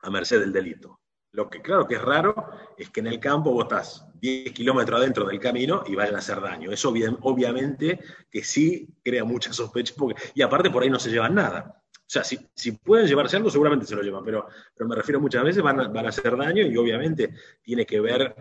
a 0.00 0.10
merced 0.10 0.40
del 0.40 0.52
delito. 0.52 1.01
Lo 1.32 1.48
que 1.48 1.62
claro 1.62 1.86
que 1.86 1.94
es 1.94 2.02
raro 2.02 2.34
es 2.76 2.90
que 2.90 3.00
en 3.00 3.06
el 3.06 3.18
campo 3.18 3.52
vos 3.52 3.64
estás 3.64 4.06
10 4.20 4.52
kilómetros 4.52 5.00
adentro 5.00 5.26
del 5.26 5.40
camino 5.40 5.82
y 5.86 5.94
vayan 5.94 6.14
a 6.14 6.18
hacer 6.18 6.40
daño. 6.42 6.70
Eso 6.70 6.90
obviamente 6.90 8.00
que 8.30 8.44
sí 8.44 8.86
crea 9.02 9.24
mucha 9.24 9.52
sospecha, 9.52 9.94
y 10.34 10.42
aparte 10.42 10.70
por 10.70 10.82
ahí 10.82 10.90
no 10.90 10.98
se 10.98 11.10
llevan 11.10 11.34
nada. 11.34 11.82
O 11.90 12.12
sea, 12.12 12.22
si, 12.22 12.38
si 12.54 12.72
pueden 12.72 13.06
llevarse 13.06 13.38
algo, 13.38 13.48
seguramente 13.48 13.86
se 13.86 13.96
lo 13.96 14.02
llevan, 14.02 14.22
pero, 14.22 14.46
pero 14.74 14.86
me 14.86 14.94
refiero 14.94 15.20
muchas 15.20 15.42
veces 15.42 15.62
van 15.62 15.80
a, 15.80 15.88
van 15.88 16.04
a 16.04 16.10
hacer 16.10 16.36
daño 16.36 16.66
y 16.66 16.76
obviamente 16.76 17.30
tiene 17.62 17.86
que 17.86 18.00
ver 18.00 18.36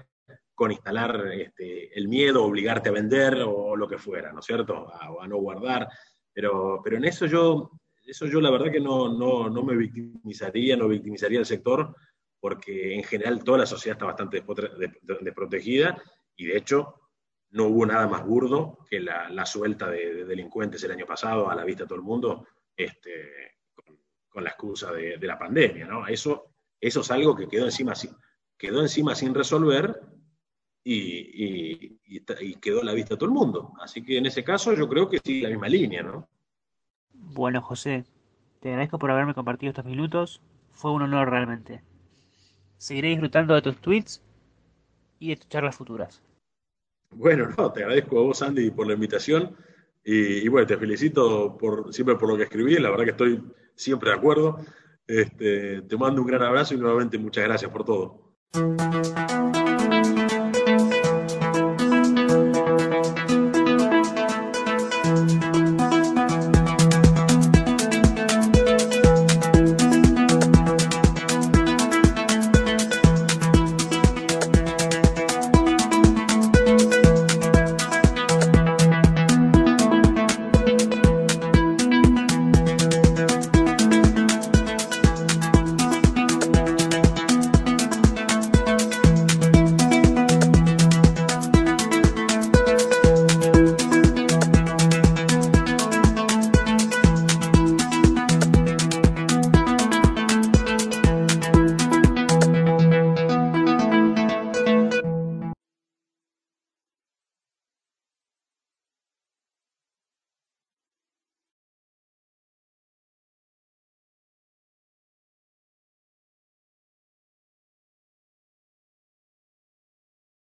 con 0.54 0.74
instalar 0.74 1.28
este, 1.34 1.98
el 1.98 2.10
miedo, 2.10 2.44
obligarte 2.44 2.90
a 2.90 2.94
vender 2.94 3.42
o 3.48 3.78
lo 3.78 3.88
que 3.88 3.98
fuera, 3.98 4.34
¿no 4.34 4.42
es 4.42 4.46
cierto? 4.46 4.92
A, 4.94 5.24
a 5.24 5.28
no 5.28 5.38
guardar. 5.38 5.88
Pero, 6.34 6.82
pero 6.84 6.98
en 6.98 7.06
eso 7.06 7.26
yo, 7.26 7.72
eso 8.06 8.26
yo 8.26 8.42
la 8.42 8.52
verdad 8.52 8.70
que 8.70 8.82
no, 8.82 9.18
no, 9.18 9.50
no 9.50 9.64
me 9.64 9.78
victimizaría, 9.78 10.76
no 10.76 10.90
victimizaría 10.90 11.40
al 11.40 11.46
sector 11.46 11.96
porque 12.42 12.96
en 12.96 13.04
general 13.04 13.44
toda 13.44 13.60
la 13.60 13.66
sociedad 13.66 13.96
está 13.96 14.08
bastante 14.08 14.44
desprotegida 15.22 16.02
y 16.36 16.48
de 16.48 16.58
hecho 16.58 17.02
no 17.52 17.66
hubo 17.66 17.86
nada 17.86 18.08
más 18.08 18.26
burdo 18.26 18.80
que 18.90 19.00
la, 19.00 19.46
suelta 19.46 19.90
de, 19.90 20.26
delincuentes 20.26 20.84
el 20.84 20.92
año 20.92 21.06
pasado 21.06 21.50
a 21.50 21.56
la 21.56 21.64
vista 21.64 21.84
de 21.84 21.88
todo 21.88 22.00
el 22.00 22.06
mundo 22.06 22.48
este, 22.76 23.60
con, 24.30 24.44
la 24.44 24.50
excusa 24.50 24.92
de, 24.92 25.18
la 25.20 25.38
pandemia. 25.38 25.88
Eso, 26.08 26.54
eso 26.80 27.02
es 27.02 27.12
algo 27.12 27.36
que 27.36 27.48
quedó 27.48 27.66
encima, 27.66 27.94
quedó 28.58 28.82
encima 28.82 29.14
sin 29.14 29.36
resolver 29.36 30.02
y, 30.84 32.00
quedó 32.60 32.82
a 32.82 32.86
la 32.86 32.94
vista 32.94 33.16
de 33.16 33.20
todo 33.20 33.30
el 33.30 33.36
mundo. 33.36 33.74
Así 33.82 34.02
que 34.04 34.18
en 34.18 34.26
ese 34.26 34.44
caso 34.44 34.74
yo 34.74 34.88
creo 34.88 35.10
que 35.10 35.20
sigue 35.20 35.44
la 35.44 35.50
misma 35.50 35.68
línea, 35.68 36.02
¿no? 36.02 36.28
Bueno, 37.14 37.62
José, 37.62 38.06
te 38.62 38.70
agradezco 38.70 38.98
por 38.98 39.12
haberme 39.12 39.34
compartido 39.34 39.72
estos 39.72 39.86
minutos. 39.86 40.42
Fue 40.72 40.92
un 40.92 41.02
honor 41.02 41.30
realmente. 41.30 41.84
Seguiré 42.82 43.10
disfrutando 43.10 43.54
de 43.54 43.62
tus 43.62 43.78
tweets 43.78 44.24
y 45.20 45.30
de 45.30 45.36
tus 45.36 45.48
charlas 45.48 45.76
futuras. 45.76 46.20
Bueno, 47.12 47.48
no, 47.56 47.72
te 47.72 47.84
agradezco 47.84 48.17
a 48.17 48.24
vos, 48.24 48.41
Andy, 48.41 48.72
por 48.72 48.88
la 48.88 48.96
invitación. 48.96 49.56
Y, 50.04 50.48
bueno, 50.48 50.65
te 50.65 50.78
felicito 50.78 51.56
por, 51.60 51.94
siempre 51.94 52.15
por 52.15 52.30
lo 52.30 52.38
que 52.38 52.44
escribí. 52.44 52.80
La 52.80 52.89
verdad 52.89 53.04
que 53.04 53.12
estoy 53.12 53.44
siempre 53.76 54.10
de 54.10 54.15
acuerdo. 54.15 54.58
Este, 55.06 55.84
te 55.84 55.96
mando 55.96 56.22
un 56.22 56.28
gran 56.28 56.41
abrazo 56.41 56.74
y 56.74 56.78
nuevamente 56.78 57.20
muchas 57.20 57.44
gracias 57.44 57.70
por 57.70 57.86
todo. 57.86 58.34